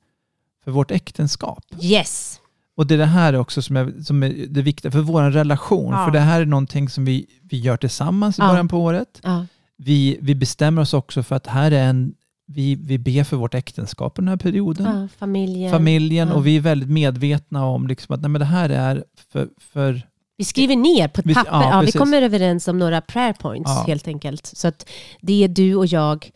för 0.63 0.71
vårt 0.71 0.91
äktenskap. 0.91 1.63
Yes. 1.81 2.39
Och 2.79 2.87
det 2.87 2.93
är 2.93 2.97
det 2.97 3.05
här 3.05 3.35
också 3.35 3.61
som 3.61 3.77
är, 3.77 4.03
som 4.03 4.23
är 4.23 4.29
det 4.49 4.61
viktiga 4.61 4.91
för 4.91 4.99
vår 4.99 5.21
relation. 5.23 5.93
Ja. 5.93 6.05
För 6.05 6.11
det 6.11 6.19
här 6.19 6.41
är 6.41 6.45
någonting 6.45 6.89
som 6.89 7.05
vi, 7.05 7.25
vi 7.41 7.59
gör 7.59 7.77
tillsammans 7.77 8.39
i 8.39 8.41
Ja. 8.41 8.47
början 8.47 8.67
på 8.67 8.77
året. 8.77 9.19
Ja. 9.23 9.45
Vi, 9.77 10.17
vi 10.21 10.35
bestämmer 10.35 10.81
oss 10.81 10.93
också 10.93 11.23
för 11.23 11.35
att 11.35 11.47
här 11.47 11.71
är 11.71 11.83
en, 11.83 12.13
vi, 12.47 12.75
vi 12.75 12.97
ber 12.97 13.23
för 13.23 13.37
vårt 13.37 13.53
äktenskap 13.53 14.15
den 14.15 14.27
här 14.27 14.37
perioden. 14.37 14.85
Ja, 15.01 15.07
familjen. 15.17 15.71
Familjen 15.71 16.31
och 16.31 16.47
vi 16.47 16.57
är 16.57 16.61
väldigt 16.61 16.89
medvetna 16.89 17.65
om 17.65 17.87
liksom 17.87 18.15
att 18.15 18.21
nej, 18.21 18.29
men 18.29 18.39
det 18.39 18.45
här 18.45 18.69
är 18.69 19.03
för, 19.31 19.47
för 19.57 20.01
Vi 20.37 20.43
skriver 20.45 20.75
ner 20.75 21.07
på 21.07 21.21
ett 21.21 21.33
papper. 21.33 21.51
ja, 21.51 21.83
vi 21.85 21.91
kommer 21.91 22.21
överens 22.21 22.67
om 22.67 22.79
några 22.79 23.01
prayer 23.01 23.33
points 23.33 23.71
helt 23.87 24.07
enkelt. 24.07 24.45
Så 24.45 24.67
att 24.67 24.89
det 25.21 25.43
är 25.43 25.47
du 25.47 25.75
och 25.75 25.85
jag 25.85 26.31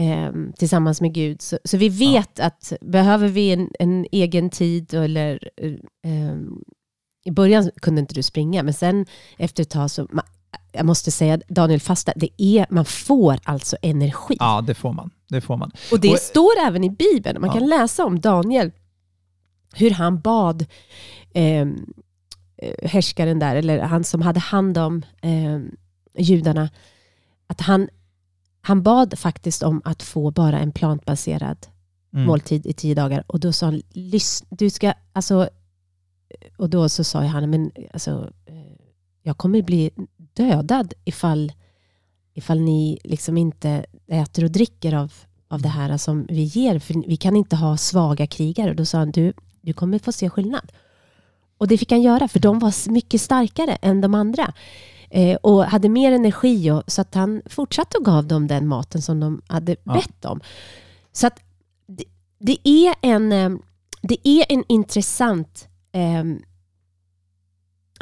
ehm, 0.00 0.52
tillsammans 0.58 1.00
med 1.00 1.14
Gud. 1.14 1.42
Så, 1.42 1.58
så 1.64 1.76
vi 1.76 1.88
vet 1.88 2.40
att 2.40 2.72
behöver 2.80 3.28
vi 3.28 3.52
en, 3.52 3.70
en 3.78 4.06
egen 4.12 4.50
tid 4.50 4.94
eller 4.94 5.50
ehm, 6.04 6.58
i 7.24 7.30
början 7.30 7.70
kunde 7.82 8.00
inte 8.00 8.14
du 8.14 8.22
springa, 8.22 8.62
men 8.62 8.74
sen 8.74 9.06
efter 9.38 9.62
ett 9.62 9.70
tag 9.70 9.90
så, 9.90 10.04
ma- 10.06 10.26
jag 10.72 10.86
måste 10.86 11.10
säga 11.10 11.40
Daniel 11.48 11.80
fasta, 11.80 12.12
det 12.16 12.28
är, 12.42 12.66
man 12.70 12.84
får 12.84 13.36
alltså 13.44 13.76
energi. 13.82 14.36
ja 14.38 14.60
det 14.66 14.74
får 14.74 14.92
man. 14.92 15.10
Det 15.28 15.40
får 15.40 15.56
man. 15.56 15.70
Och 15.92 16.00
det 16.00 16.12
Och- 16.12 16.18
står 16.18 16.50
även 16.66 16.84
i 16.84 16.90
Bibeln. 16.90 17.40
Man 17.40 17.50
Ja. 17.50 17.54
kan 17.58 17.68
läsa 17.68 18.04
om 18.04 18.20
Daniel, 18.20 18.70
hur 19.74 19.90
han 19.90 20.20
bad 20.20 20.66
eh, 21.34 21.66
härskaren 22.82 23.38
där, 23.38 23.56
eller 23.56 23.78
han 23.80 24.04
som 24.04 24.22
hade 24.22 24.40
hand 24.40 24.78
om 24.78 25.02
eh, 25.22 25.60
judarna, 26.18 26.70
att 27.46 27.60
han, 27.60 27.88
han 28.60 28.82
bad 28.82 29.18
faktiskt 29.18 29.62
om 29.62 29.82
att 29.84 30.02
få 30.02 30.30
bara 30.30 30.58
en 30.60 30.72
plantbaserad 30.72 31.66
Mm. 32.12 32.26
måltid 32.26 32.66
i 32.66 32.72
tio 32.72 32.94
dagar. 32.94 33.24
Och 33.26 33.40
då 33.40 33.52
sa 33.52 33.66
han, 33.66 33.82
"Lys- 33.92 34.44
du 34.50 34.70
ska, 34.70 34.92
alltså, 35.12 35.48
och 36.56 36.70
då 36.70 36.88
så 36.88 37.04
sa 37.04 37.20
han, 37.22 37.50
men 37.50 37.70
alltså, 37.92 38.30
eh, 38.46 38.54
jag 39.22 39.38
kommer 39.38 39.62
bli 39.62 39.90
dödad 40.16 40.94
ifall, 41.04 41.52
ifall 42.34 42.60
ni 42.60 42.98
liksom 43.04 43.36
inte 43.36 43.84
äter 44.08 44.44
och 44.44 44.50
dricker 44.50 44.94
av, 44.94 45.12
av 45.48 45.62
det 45.62 45.68
här 45.68 45.96
som 45.96 46.26
vi 46.28 46.42
ger. 46.42 46.78
För 46.78 47.08
vi 47.08 47.16
kan 47.16 47.36
inte 47.36 47.56
ha 47.56 47.76
svaga 47.76 48.26
krigare. 48.26 48.70
Och 48.70 48.76
då 48.76 48.84
sa 48.84 48.98
han, 48.98 49.10
du, 49.10 49.32
du 49.60 49.72
kommer 49.72 49.98
få 49.98 50.12
se 50.12 50.30
skillnad. 50.30 50.72
Och 51.58 51.68
det 51.68 51.78
fick 51.78 51.90
han 51.92 52.02
göra, 52.02 52.28
för 52.28 52.38
de 52.40 52.58
var 52.58 52.90
mycket 52.90 53.20
starkare 53.20 53.72
än 53.82 54.00
de 54.00 54.14
andra. 54.14 54.52
Eh, 55.10 55.36
och 55.36 55.64
hade 55.64 55.88
mer 55.88 56.12
energi, 56.12 56.70
och, 56.70 56.82
så 56.86 57.00
att 57.00 57.14
han 57.14 57.42
fortsatte 57.46 57.98
och 57.98 58.04
gav 58.04 58.26
dem 58.26 58.46
den 58.46 58.66
maten 58.68 59.02
som 59.02 59.20
de 59.20 59.42
hade 59.46 59.76
Ja. 59.84 59.92
bett 59.92 60.24
om. 60.24 60.40
Så 61.12 61.26
att 61.26 61.40
det, 61.86 62.04
det, 62.38 62.68
är 62.68 62.94
en, 63.02 63.32
eh, 63.32 63.50
det 64.02 64.28
är 64.28 64.44
en 64.48 64.64
intressant 64.68 65.68
ehm, 65.92 66.42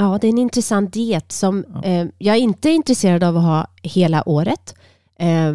Ja, 0.00 0.18
det 0.20 0.26
är 0.26 0.28
en 0.28 0.38
intressant 0.38 0.92
diet 0.92 1.32
som 1.32 1.64
Ja. 1.74 1.84
eh, 1.84 2.06
jag 2.18 2.36
är 2.36 2.40
inte 2.40 2.70
intresserad 2.70 3.24
av 3.24 3.36
att 3.36 3.42
ha 3.42 3.66
hela 3.82 4.28
året. 4.28 4.74
Eh, 5.18 5.54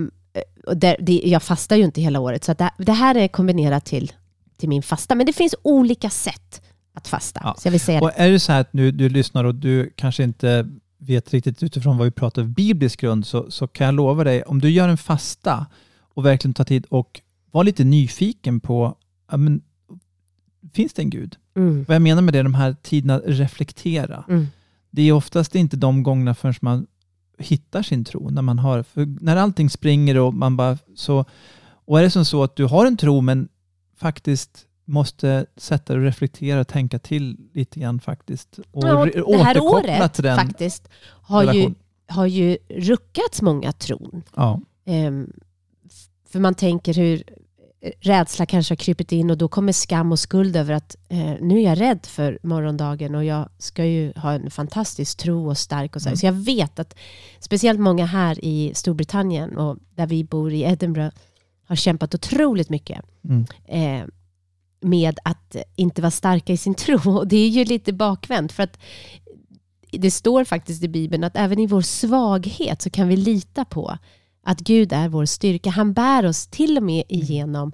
och 0.67 0.77
där, 0.77 0.95
det, 0.99 1.21
jag 1.25 1.43
fastar 1.43 1.75
ju 1.75 1.83
inte 1.83 2.01
hela 2.01 2.19
året, 2.19 2.43
så 2.43 2.53
det, 2.53 2.69
det 2.77 2.91
här 2.91 3.15
är 3.15 3.27
kombinerat 3.27 3.85
till, 3.85 4.11
till 4.57 4.69
min 4.69 4.83
fasta. 4.83 5.15
Men 5.15 5.25
det 5.25 5.33
finns 5.33 5.55
olika 5.61 6.09
sätt 6.09 6.61
att 6.93 7.07
fasta. 7.07 7.41
Ja. 7.43 7.55
Så 7.57 7.67
jag 7.67 7.71
vill 7.71 7.79
säga 7.79 7.99
det. 7.99 8.05
Och 8.05 8.11
är 8.15 8.31
det 8.31 8.39
så 8.39 8.51
här 8.51 8.61
att 8.61 8.73
nu 8.73 8.91
du 8.91 9.09
lyssnar 9.09 9.43
och 9.43 9.55
du 9.55 9.93
kanske 9.95 10.23
inte 10.23 10.69
vet 11.05 11.33
riktigt 11.33 11.63
utifrån 11.63 11.97
vad 11.97 12.05
vi 12.05 12.11
pratar 12.11 12.41
om 12.41 12.53
biblisk 12.53 13.01
grund 13.01 13.25
så, 13.25 13.51
så 13.51 13.67
kan 13.67 13.85
jag 13.85 13.95
lova 13.95 14.23
dig, 14.23 14.43
om 14.43 14.61
du 14.61 14.69
gör 14.69 14.89
en 14.89 14.97
fasta 14.97 15.65
och 15.99 16.25
verkligen 16.25 16.53
tar 16.53 16.63
tid 16.63 16.85
och 16.89 17.21
var 17.51 17.63
lite 17.63 17.83
nyfiken 17.83 18.59
på, 18.59 18.97
ja, 19.31 19.37
men, 19.37 19.61
finns 20.73 20.93
det 20.93 21.01
en 21.01 21.09
Gud? 21.09 21.35
Mm, 21.55 21.83
Vad 21.87 21.95
jag 21.95 22.01
menar 22.01 22.21
med 22.21 22.33
det, 22.33 22.43
de 22.43 22.53
här 22.53 22.75
tiderna 22.81 23.19
reflektera. 23.19 24.23
mm, 24.29 24.47
Det 24.91 25.01
är 25.01 25.11
oftast 25.11 25.55
inte 25.55 25.77
de 25.77 26.03
gångerna 26.03 26.35
förrän 26.35 26.53
man 26.61 26.87
hittar 27.37 27.83
sin 27.83 28.03
tro. 28.05 28.29
När, 28.29 28.41
man 28.41 28.59
har, 28.59 28.85
när 29.23 29.35
allting 29.35 29.69
springer 29.69 30.17
och 30.19 30.33
man 30.33 30.57
bara 30.57 30.77
så... 30.95 31.25
Och 31.85 31.99
är 31.99 32.03
det 32.03 32.09
som 32.09 32.25
så 32.25 32.43
att 32.43 32.55
du 32.55 32.65
har 32.65 32.85
en 32.85 32.97
tro 32.97 33.21
men 33.21 33.49
faktiskt 33.97 34.65
måste 34.85 35.45
sätta 35.57 35.93
dig 35.93 35.99
och 35.99 36.05
reflektera 36.05 36.59
och 36.59 36.67
tänka 36.67 36.99
till 36.99 37.37
lite 37.53 37.79
grann 37.79 37.99
faktiskt. 37.99 38.59
Och 38.71 38.83
Ja, 38.83 39.05
det 39.05 39.43
här 39.43 39.63
året 39.63 40.13
till 40.13 40.23
den 40.23 40.37
faktiskt 40.37 40.87
har 41.05 41.53
ju, 41.53 41.73
har 42.07 42.25
ju 42.25 42.57
ruckats 42.69 43.41
många 43.41 43.71
tron. 43.71 44.23
Ja, 44.35 44.59
f- 44.85 46.07
för 46.29 46.39
man 46.39 46.55
tänker 46.55 46.93
hur 46.93 47.23
rädsla 47.99 48.45
kanske 48.45 48.71
har 48.71 48.77
krypit 48.77 49.11
in 49.11 49.29
och 49.31 49.37
då 49.37 49.47
kommer 49.47 49.71
skam 49.71 50.11
och 50.11 50.19
skuld 50.19 50.55
över 50.55 50.73
att 50.73 50.95
eh, 51.09 51.33
nu 51.41 51.57
är 51.59 51.63
jag 51.63 51.81
rädd 51.81 52.05
för 52.05 52.39
morgondagen 52.43 53.15
och 53.15 53.23
jag 53.23 53.49
ska 53.57 53.85
ju 53.85 54.13
ha 54.15 54.31
en 54.33 54.51
fantastisk 54.51 55.17
tro 55.17 55.49
och 55.49 55.57
stark 55.57 55.95
och 55.95 56.01
så. 56.01 56.09
Mm. 56.09 56.17
Så 56.17 56.25
jag 56.25 56.33
vet 56.33 56.79
att 56.79 56.95
speciellt 57.39 57.79
många 57.79 58.05
här 58.05 58.45
i 58.45 58.71
Storbritannien 58.75 59.57
och 59.57 59.77
där 59.95 60.07
vi 60.07 60.23
bor 60.23 60.53
i 60.53 60.61
Edinburgh 60.61 61.15
har 61.65 61.75
kämpat 61.75 62.15
otroligt 62.15 62.69
mycket 62.69 63.01
mm. 63.23 63.45
eh, 63.65 64.07
med 64.83 65.19
att 65.23 65.55
inte 65.75 66.01
vara 66.01 66.11
starka 66.11 66.53
i 66.53 66.57
sin 66.57 66.75
tro. 66.75 67.17
Och 67.17 67.27
det 67.27 67.37
är 67.37 67.49
ju 67.49 67.65
lite 67.65 67.93
bakvänt 67.93 68.51
för 68.51 68.63
att 68.63 68.77
det 69.91 70.11
står 70.11 70.43
faktiskt 70.43 70.83
i 70.83 70.87
Bibeln 70.87 71.23
att 71.23 71.37
även 71.37 71.59
i 71.59 71.67
vår 71.67 71.81
svaghet 71.81 72.81
så 72.81 72.89
kan 72.89 73.07
vi 73.07 73.17
lita 73.17 73.65
på 73.65 73.97
att 74.43 74.59
Gud 74.59 74.93
är 74.93 75.09
vår 75.09 75.25
styrka. 75.25 75.69
Han 75.69 75.93
bär 75.93 76.25
oss 76.25 76.47
till 76.47 76.77
och 76.77 76.83
med 76.83 77.03
igenom 77.09 77.71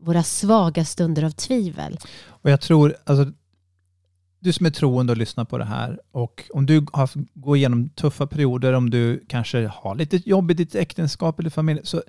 våra 0.00 0.22
svaga 0.22 0.84
stunder 0.84 1.22
av 1.22 1.30
tvivel. 1.30 1.98
Och 2.26 2.50
jag 2.50 2.60
tror, 2.60 2.96
alltså, 3.04 3.32
du 4.40 4.52
som 4.52 4.66
är 4.66 4.70
troende 4.70 5.12
och 5.12 5.16
lyssnar 5.16 5.44
på 5.44 5.58
det 5.58 5.64
här 5.64 6.00
och 6.12 6.44
om 6.54 6.66
du 6.66 6.86
har 6.92 7.10
går 7.34 7.56
igenom 7.56 7.88
tuffa 7.88 8.26
perioder, 8.26 8.72
om 8.72 8.90
du 8.90 9.24
kanske 9.28 9.66
har 9.66 9.94
lite 9.94 10.16
jobb 10.16 10.50
i 10.50 10.54
ditt 10.54 10.74
äktenskap 10.74 11.40
eller 11.40 11.50
familj, 11.50 11.80
så 11.84 12.02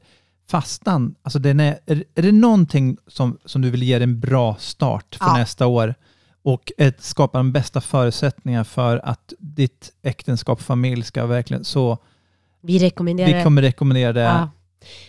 fastan, 0.51 1.15
alltså 1.23 1.39
den 1.39 1.59
är, 1.59 1.79
är, 1.85 2.03
det 2.13 2.31
någonting 2.31 2.97
som, 3.07 3.37
som 3.45 3.61
du 3.61 3.69
vill 3.69 3.83
ge 3.83 3.93
en 3.93 4.19
bra 4.19 4.55
start 4.59 5.15
för 5.15 5.25
Ja. 5.25 5.37
nästa 5.37 5.67
år 5.67 5.95
och 6.43 6.71
ett, 6.77 7.03
skapa 7.03 7.37
de 7.37 7.51
bästa 7.51 7.81
förutsättningar 7.81 8.63
för 8.63 9.01
att 9.03 9.33
ditt 9.39 9.91
äktenskap 10.01 10.59
och 10.59 10.65
familj 10.65 11.03
ska 11.03 11.25
verkligen 11.25 11.63
så, 11.63 11.97
Vi 12.61 12.79
rekommenderar 12.79 13.37
vi 13.37 13.43
kommer 13.43 13.61
rekommendera 13.61 14.13
det. 14.13 14.21
Ja. 14.21 14.49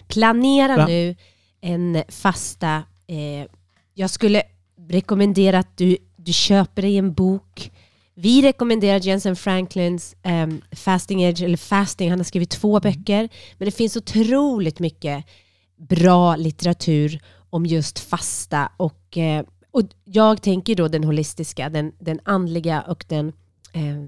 Planera 0.09 0.75
Bra. 0.75 0.87
nu 0.87 1.17
en 1.61 2.03
fasta. 2.09 2.83
Eh, 3.07 3.47
jag 3.95 4.11
skulle 4.11 4.43
rekommendera 4.89 5.59
att 5.59 5.77
du, 5.77 5.97
du 6.17 6.33
köper 6.33 6.83
dig 6.83 6.99
en 6.99 7.13
bok. 7.13 7.71
Vi 8.15 8.43
rekommenderar 8.43 8.99
Jensen 8.99 9.37
Franklins 9.37 10.17
ehm, 10.23 10.61
Fasting 10.73 11.23
Edge, 11.23 11.43
eller 11.43 11.57
Fasting. 11.57 12.11
Han 12.11 12.19
har 12.19 12.25
skrivit 12.25 12.51
två 12.51 12.81
böcker. 12.81 13.29
Men 13.59 13.67
det 13.67 13.73
finns 13.73 13.97
otroligt 13.97 14.79
mycket 14.79 15.25
bra 15.89 16.37
litteratur 16.37 17.21
om 17.51 17.67
just 17.67 17.99
fasta. 17.99 18.73
Och, 18.77 19.19
eh, 19.19 19.45
och 19.71 19.83
jag 20.05 20.43
tänker 20.43 20.75
då 20.75 20.89
den 20.89 21.05
holistiska, 21.05 21.69
den, 21.69 21.93
den 22.01 22.21
andliga 22.25 22.81
och 22.81 23.05
den, 23.09 23.33
eh, 23.73 23.99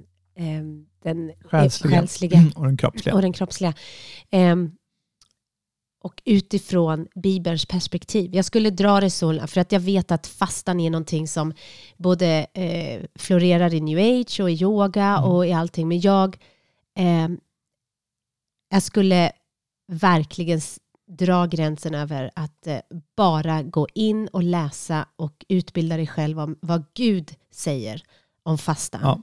eh, 0.47 0.63
den 1.03 1.33
Själsliga. 1.45 1.97
själsliga 1.99 2.45
Och 2.57 2.65
den 2.67 2.77
kroppsliga. 2.77 3.15
och 3.15 3.23
den 3.23 3.33
kroppsliga. 3.33 3.75
Ehm, 4.31 4.71
och 6.05 6.23
utifrån 6.25 7.07
Bibelns 7.15 7.67
perspektiv. 7.67 8.35
Jag 8.35 8.45
skulle 8.45 8.71
dra 8.71 9.01
det 9.01 9.11
så, 9.11 9.47
för 9.47 9.61
att 9.61 9.73
jag 9.73 9.81
vet 9.81 10.11
att 10.13 10.27
fastan 10.27 10.81
är 10.81 10.91
någonting 10.91 11.29
som 11.29 11.53
både 11.97 12.47
eh, 12.55 13.03
florerar 13.15 13.75
i 13.75 13.81
new 13.81 13.99
age 13.99 14.41
och 14.41 14.51
i 14.51 14.55
yoga 14.63 15.05
Mm. 15.19 15.25
och 15.31 15.47
i 15.47 15.53
allting. 15.53 15.89
Men 15.89 16.01
jag, 16.01 16.37
ehm, 16.97 17.39
jag 18.71 18.83
skulle 18.83 19.33
verkligen 19.93 20.61
dra 21.09 21.47
gränsen 21.47 21.95
över 21.95 22.31
att 22.35 22.67
eh, 22.67 22.79
bara 23.17 23.63
gå 23.63 23.87
in 23.95 24.29
och 24.29 24.43
läsa 24.43 25.09
och 25.17 25.45
utbilda 25.49 25.97
dig 25.97 26.07
själv 26.07 26.41
om 26.41 26.57
vad 26.61 26.85
Gud 26.95 27.35
säger 27.51 28.03
om 28.43 28.59
fastan. 28.59 29.01
Ja. 29.03 29.21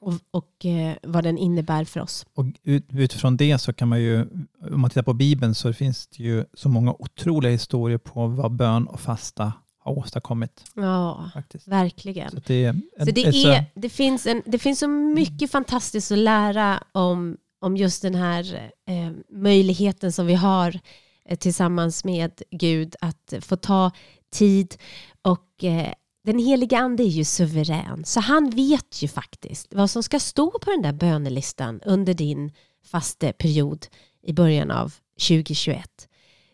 Och, 0.00 0.14
och 0.30 0.66
eh, 0.66 0.96
vad 1.02 1.24
den 1.24 1.38
innebär 1.38 1.84
för 1.84 2.00
oss. 2.00 2.26
Och 2.34 2.44
ut, 2.62 2.86
utifrån 2.92 3.36
det 3.36 3.58
så 3.58 3.72
kan 3.72 3.88
man 3.88 4.00
ju, 4.00 4.26
om 4.70 4.80
man 4.80 4.90
tittar 4.90 5.02
på 5.02 5.14
Bibeln 5.14 5.54
så 5.54 5.72
finns 5.72 6.06
det 6.06 6.22
ju 6.22 6.44
så 6.54 6.68
många 6.68 6.92
otroliga 6.98 7.52
historier 7.52 7.98
på 7.98 8.26
vad 8.26 8.52
bön 8.52 8.86
och 8.86 9.00
fasta 9.00 9.52
har 9.78 9.98
åstadkommit. 9.98 10.64
Ja, 10.74 11.30
Faktiskt. 11.34 11.68
verkligen. 11.68 12.30
Så 12.30 12.38
att 12.38 12.46
det, 12.46 12.64
är 12.64 12.68
en, 12.68 12.82
Så 12.98 13.04
det, 13.04 13.26
ett 13.26 13.34
är, 13.34 13.64
det, 13.74 13.88
finns 13.88 14.26
en, 14.26 14.42
det 14.46 14.58
finns 14.58 14.78
så 14.78 14.88
mycket 14.88 15.50
fantastiskt 15.50 16.12
att 16.12 16.18
lära 16.18 16.82
om, 16.92 17.36
om 17.60 17.76
just 17.76 18.02
den 18.02 18.14
här 18.14 18.70
eh, 18.86 19.10
möjligheten 19.30 20.12
som 20.12 20.26
vi 20.26 20.34
har 20.34 20.80
eh, 21.24 21.38
tillsammans 21.38 22.04
med 22.04 22.42
Gud 22.50 22.94
att 23.00 23.34
få 23.40 23.56
ta 23.56 23.90
tid 24.32 24.74
och 25.22 25.64
eh, 25.64 25.92
den 26.24 26.38
heliga 26.38 26.78
ande 26.78 27.02
är 27.02 27.08
ju 27.08 27.24
suverän, 27.24 28.04
så 28.04 28.20
han 28.20 28.50
vet 28.50 29.02
ju 29.02 29.08
faktiskt 29.08 29.74
vad 29.74 29.90
som 29.90 30.02
ska 30.02 30.20
stå 30.20 30.50
på 30.50 30.70
den 30.70 30.82
där 30.82 30.92
bönelistan 30.92 31.80
under 31.84 32.14
din 32.14 32.52
fasteperiod 32.84 33.86
i 34.22 34.32
början 34.32 34.70
av 34.70 34.94
2021. 35.28 36.08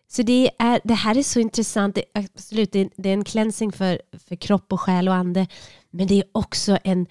Så 0.07 0.21
det, 0.21 0.51
är, 0.59 0.81
det 0.83 0.93
här 0.93 1.17
är 1.17 1.23
så 1.23 1.39
intressant. 1.39 1.95
Det, 1.95 2.03
är 2.13 2.27
absolut, 2.33 2.71
det 2.71 3.09
är 3.09 3.13
en 3.13 3.23
cleansing 3.23 3.71
för, 3.71 4.01
för 4.27 4.35
kropp 4.35 4.73
och 4.73 4.81
själ 4.81 5.07
och 5.07 5.15
ande. 5.15 5.47
Men 5.89 6.07
det 6.07 6.15
är 6.15 6.23
också 6.31 6.77
en, 6.83 7.07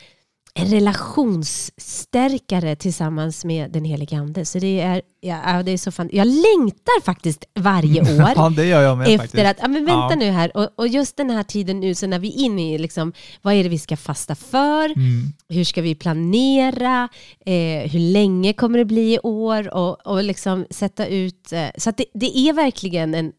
en 0.56 0.66
relationsstärkare 0.70 2.76
tillsammans 2.76 3.44
med 3.44 3.70
den 3.72 3.84
heliga 3.84 4.18
ande. 4.18 4.44
Så 4.44 4.58
det 4.58 4.80
är, 4.80 5.02
ja, 5.20 5.62
det 5.62 5.70
är 5.72 5.76
så 5.78 5.92
fan, 5.92 6.08
jag 6.12 6.26
längtar 6.26 7.02
faktiskt 7.04 7.44
varje 7.54 8.00
år 8.24 8.32
Ja, 8.36 8.50
det 8.56 8.66
gör 8.66 8.82
jag 8.82 8.98
med 8.98 9.06
efter 9.08 9.18
faktiskt. 9.18 9.44
att, 9.44 9.56
ja 9.60 9.68
men 9.68 9.84
vänta 9.84 10.08
Ja. 10.10 10.16
nu 10.16 10.30
här, 10.30 10.56
och, 10.56 10.68
och 10.76 10.88
just 10.88 11.16
den 11.16 11.30
här 11.30 11.42
tiden 11.42 11.80
nu, 11.80 11.94
så 11.94 12.06
när 12.06 12.18
vi 12.18 12.28
är 12.28 12.44
inne 12.44 12.74
i, 12.74 12.78
liksom, 12.78 13.12
vad 13.42 13.54
är 13.54 13.62
det 13.62 13.68
vi 13.68 13.78
ska 13.78 13.96
fasta 13.96 14.34
för? 14.34 14.84
Mm. 14.84 15.32
Hur 15.48 15.64
ska 15.64 15.82
vi 15.82 15.94
planera? 15.94 17.08
Eh, 17.46 17.90
hur 17.90 18.12
länge 18.12 18.52
kommer 18.52 18.78
det 18.78 18.84
bli 18.84 19.14
i 19.14 19.18
år? 19.22 19.74
Och, 19.74 20.06
och 20.06 20.24
liksom 20.24 20.66
sätta 20.70 21.06
ut, 21.06 21.52
eh, 21.52 21.66
så 21.78 21.90
att 21.90 21.96
det, 21.96 22.04
det 22.14 22.38
är 22.38 22.52
verkligen 22.52 23.14
en, 23.14 23.32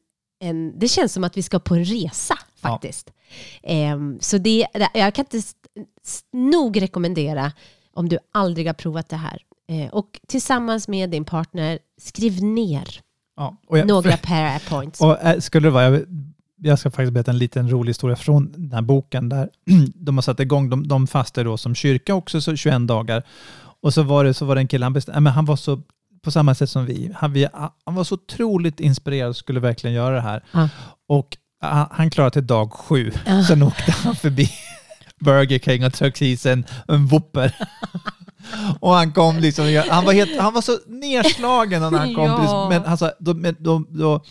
en, 0.43 0.79
det 0.79 0.87
känns 0.87 1.13
som 1.13 1.23
att 1.23 1.37
vi 1.37 1.43
ska 1.43 1.59
på 1.59 1.75
en 1.75 1.85
resa 1.85 2.37
Ja. 2.65 2.71
faktiskt. 2.71 3.13
Ehm, 3.63 4.17
så 4.21 4.37
det, 4.37 4.67
jag 4.93 5.13
kan 5.13 5.25
inte 5.25 5.47
nog 6.33 6.81
rekommendera 6.81 7.51
om 7.93 8.09
du 8.09 8.17
aldrig 8.31 8.67
har 8.67 8.73
provat 8.73 9.09
det 9.09 9.15
här. 9.15 9.41
Eh, 9.67 9.89
och 9.89 10.19
tillsammans 10.27 10.87
med 10.87 11.09
din 11.09 11.25
partner, 11.25 11.79
skriv 11.97 12.43
ner 12.43 13.01
Ja. 13.35 13.57
Jag, 13.69 13.87
några 13.87 14.17
para 14.17 14.59
points. 14.69 15.01
Och 15.01 15.23
äh, 15.23 15.39
skulle 15.39 15.67
det 15.67 15.71
vara, 15.71 15.83
jag, 15.83 16.01
jag 16.57 16.79
ska 16.79 16.91
faktiskt 16.91 17.13
berätta 17.13 17.31
en 17.31 17.37
liten 17.37 17.69
rolig 17.69 17.89
historia 17.89 18.15
från 18.15 18.51
den 18.51 18.71
här 18.71 18.81
boken 18.81 19.29
där 19.29 19.49
de 19.95 20.17
har 20.17 20.21
satt 20.21 20.39
igång, 20.39 20.69
de, 20.69 20.87
de 20.87 21.07
fastar 21.07 21.43
då 21.43 21.57
som 21.57 21.75
kyrka 21.75 22.15
också 22.15 22.41
så 22.41 22.55
21 22.55 22.87
dagar. 22.87 23.23
Och 23.81 23.93
så 23.93 24.03
var 24.03 24.23
det, 24.23 24.33
så 24.33 24.45
var 24.45 24.55
det 24.55 24.61
en 24.61 24.67
kille, 24.67 24.85
han, 24.85 24.93
bestäm, 24.93 25.23
men 25.23 25.33
han 25.33 25.45
var 25.45 25.55
så, 25.55 25.81
på 26.21 26.31
samma 26.31 26.55
sätt 26.55 26.69
som 26.69 26.85
vi, 26.85 27.11
han, 27.15 27.33
vi, 27.33 27.47
han 27.85 27.95
var 27.95 28.03
så 28.03 28.15
otroligt 28.15 28.79
inspirerad 28.79 29.29
och 29.29 29.35
skulle 29.35 29.59
verkligen 29.59 29.95
göra 29.95 30.15
det 30.15 30.21
här. 30.21 30.43
Ja. 30.51 30.69
Och 31.07 31.37
han, 31.73 32.09
klarade 32.09 32.33
till 32.33 32.47
dag 32.47 32.73
sju, 32.73 33.11
Ja. 33.25 33.43
sen 33.43 33.63
åkte 33.63 33.91
han 33.91 34.15
förbi 34.15 34.49
Burger 35.19 35.59
King 35.59 35.85
och 35.85 35.93
tog 35.93 36.21
i 36.21 36.37
sig 36.37 36.51
en, 36.53 36.65
en 36.87 37.07
Whopper. 37.07 37.55
Och 38.79 38.93
han 38.93 39.13
kom 39.13 39.39
liksom, 39.39 39.81
han 39.89 40.05
var, 40.05 40.13
helt, 40.13 40.39
han 40.39 40.53
var 40.53 40.61
så 40.61 40.77
nedslagen 40.87 41.81
när 41.81 41.91
han 41.99 42.15
kom. 42.15 42.25
Ja. 42.25 42.67
Men 42.69 42.83
sa, 42.97 43.11
då, 43.19 43.33
då, 43.59 43.83
då, 43.89 44.21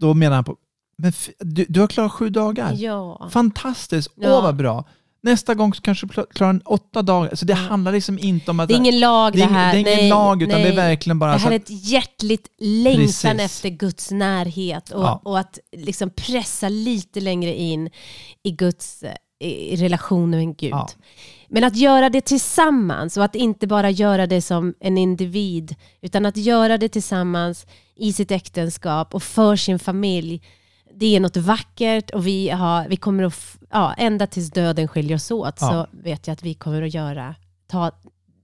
då 0.00 0.14
menar 0.14 0.34
han 0.34 0.44
på, 0.44 0.56
men 0.98 1.12
du, 1.40 1.66
du 1.68 1.80
har 1.80 1.86
klarat 1.86 2.12
sju 2.12 2.30
dagar. 2.30 2.72
Ja. 2.76 3.28
Fantastiskt, 3.32 4.10
Ja. 4.16 4.36
åh 4.36 4.42
vad 4.42 4.56
bra. 4.56 4.84
Nästa 5.24 5.54
gång 5.54 5.74
så 5.74 5.82
kanske 5.82 6.06
du 6.06 6.12
kla- 6.12 6.26
klarar 6.34 6.50
en 6.50 6.60
åtta 6.64 7.02
dagar. 7.02 7.34
Så 7.34 7.44
det 7.44 7.52
Ja. 7.52 7.56
handlar 7.58 7.92
liksom 7.92 8.18
inte 8.18 8.50
om 8.50 8.60
att... 8.60 8.68
Det 8.68 8.74
är 8.74 8.76
ingen 8.76 9.00
lag 9.00 9.32
det 9.32 9.42
är, 9.42 9.46
här. 9.46 9.72
det 9.72 9.78
är 9.78 9.80
ingen 9.80 9.96
nej, 9.96 10.08
lag, 10.08 10.42
utan 10.42 10.60
nej. 10.60 10.62
det 10.70 10.72
är 10.72 10.76
verkligen 10.88 11.18
bara 11.18 11.32
Det 11.32 11.38
så 11.38 11.44
här 11.44 11.52
är 11.52 11.56
ett 11.56 11.70
hjärtligt 11.90 12.46
längtan 12.58 13.36
Precis. 13.36 13.44
efter 13.44 13.68
Guds 13.68 14.10
närhet 14.10 14.90
och, 14.90 15.04
Ja. 15.04 15.20
och 15.24 15.38
att 15.38 15.58
liksom 15.76 16.10
pressa 16.10 16.68
lite 16.68 17.20
längre 17.20 17.54
in 17.54 17.90
i 18.42 18.50
Guds 18.50 19.02
eh, 19.02 19.14
i 19.40 19.76
relationen 19.76 20.46
med 20.46 20.56
Gud. 20.56 20.70
Ja. 20.70 20.88
Men 21.48 21.64
att 21.64 21.76
göra 21.76 22.10
det 22.10 22.20
tillsammans 22.20 23.16
och 23.16 23.24
att 23.24 23.34
inte 23.34 23.66
bara 23.66 23.90
göra 23.90 24.26
det 24.26 24.42
som 24.42 24.74
en 24.80 24.98
individ 24.98 25.74
utan 26.02 26.26
att 26.26 26.36
göra 26.36 26.78
det 26.78 26.88
tillsammans 26.88 27.66
i 27.96 28.12
sitt 28.12 28.30
äktenskap 28.30 29.14
och 29.14 29.22
för 29.22 29.56
sin 29.56 29.78
familj. 29.78 30.42
Det 30.96 31.16
är 31.16 31.20
något 31.20 31.36
vackert 31.36 32.10
och 32.10 32.26
vi, 32.26 32.48
har, 32.48 32.88
vi 32.88 32.96
kommer 32.96 33.22
att, 33.24 33.56
ja, 33.70 33.94
ända 33.94 34.26
tills 34.26 34.50
döden 34.50 34.88
skiljer 34.88 35.16
oss 35.16 35.30
åt 35.30 35.58
Ja. 35.60 35.68
så 35.70 35.86
vet 36.02 36.26
jag 36.26 36.32
att 36.34 36.42
vi 36.42 36.54
kommer 36.54 36.82
att 36.82 36.94
göra, 36.94 37.34
ta 37.66 37.90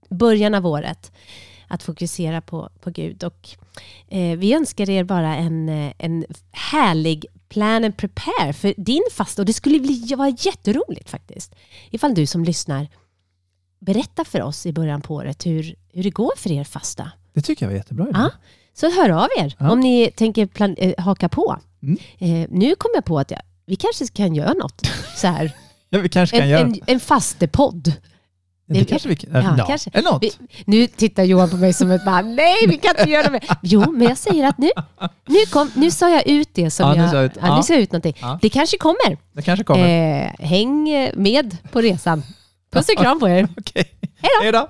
början 0.09 0.55
av 0.55 0.67
året 0.67 1.11
att 1.67 1.83
fokusera 1.83 2.41
på, 2.41 2.69
på 2.81 2.89
Gud. 2.91 3.23
Och, 3.23 3.49
eh, 4.07 4.37
vi 4.37 4.53
önskar 4.53 4.89
er 4.89 5.03
bara 5.03 5.35
en, 5.35 5.69
eh, 5.69 5.93
en 5.97 6.25
härlig 6.51 7.25
plan 7.49 7.83
and 7.83 7.97
prepare 7.97 8.53
för 8.53 8.73
din 8.77 9.03
fasta. 9.11 9.41
Och 9.41 9.45
det 9.45 9.53
skulle 9.53 9.79
bli, 9.79 10.13
vara 10.17 10.29
jätteroligt 10.39 11.09
faktiskt. 11.09 11.55
Ifall 11.89 12.13
du 12.13 12.25
som 12.25 12.43
lyssnar 12.43 12.87
berättar 13.79 14.23
för 14.23 14.41
oss 14.41 14.65
i 14.65 14.73
början 14.73 15.01
på 15.01 15.15
året 15.15 15.45
hur, 15.45 15.75
hur 15.93 16.03
det 16.03 16.09
går 16.09 16.31
för 16.37 16.51
er 16.51 16.63
fasta. 16.63 17.11
det 17.33 17.41
tycker 17.41 17.65
jag 17.65 17.69
var 17.69 17.77
jättebra. 17.77 18.07
Ja. 18.13 18.29
Så 18.73 18.91
hör 18.91 19.09
av 19.09 19.27
er 19.37 19.55
Ja. 19.59 19.71
om 19.71 19.79
ni 19.79 20.11
tänker 20.11 20.45
plan, 20.45 20.75
eh, 20.77 20.93
haka 21.03 21.29
på. 21.29 21.57
Mm. 21.83 21.97
Eh, 22.19 22.47
nu 22.49 22.75
kom 22.75 22.91
jag 22.93 23.05
på 23.05 23.19
att 23.19 23.31
jag, 23.31 23.39
vi 23.65 23.75
kanske 23.75 24.07
kan 24.07 24.35
göra 24.35 24.53
något 24.53 24.87
så 25.15 25.27
här. 25.27 25.51
Ja, 25.93 25.99
vi 25.99 26.09
kanske 26.09 26.35
kan 26.37 26.43
En, 26.43 26.49
göra 26.49 26.61
en, 26.61 26.75
en 26.87 26.99
fastepodd. 26.99 27.83
det. 28.67 28.79
det- 28.79 28.85
kanske 28.85 29.09
vi 29.09 29.15
kan. 29.15 29.29
ja, 29.43 29.55
Ja, 29.57 29.65
kanske. 29.65 29.89
Eller 29.93 30.11
något. 30.11 30.23
Vi, 30.23 30.31
nu 30.65 30.87
tittar 30.87 31.23
Johan 31.23 31.49
på 31.49 31.55
mig 31.57 31.73
som 31.73 31.91
ett 31.91 32.05
man. 32.05 32.35
Nej, 32.35 32.55
vi 32.67 32.77
kan 32.77 32.95
inte 32.99 33.11
göra 33.11 33.23
det. 33.23 33.31
mer." 33.31 33.43
Jo, 33.61 33.91
men 33.91 34.07
jag 34.07 34.17
säger 34.17 34.47
att 34.47 34.57
nu, 34.57 34.69
nu, 35.27 35.37
kom, 35.49 35.71
nu 35.75 35.91
sa 35.91 36.09
jag 36.09 36.27
ut 36.27 36.49
det 36.53 36.71
som 36.71 36.87
Ja, 36.89 36.95
nu 36.95 37.01
jag... 37.01 37.09
sa 37.11 37.15
jag 37.15 37.25
ut- 37.25 37.31
ja, 37.41 37.57
nu 37.57 37.63
sa 37.63 37.73
jag 37.73 37.81
ut 37.81 37.91
någonting. 37.91 38.15
Det 38.41 38.49
kanske 38.49 38.77
kommer. 38.77 39.17
Det 39.33 39.41
kanske 39.41 39.63
kommer. 39.63 40.23
Eh, 40.39 40.45
häng 40.47 40.83
med 41.15 41.57
på 41.71 41.81
resan. 41.81 42.23
Puss 42.73 42.89
och 42.89 42.97
kram 42.97 43.19
på 43.19 43.29
er. 43.29 43.47
Okej. 43.57 43.83
Hej 44.41 44.51
då. 44.51 44.67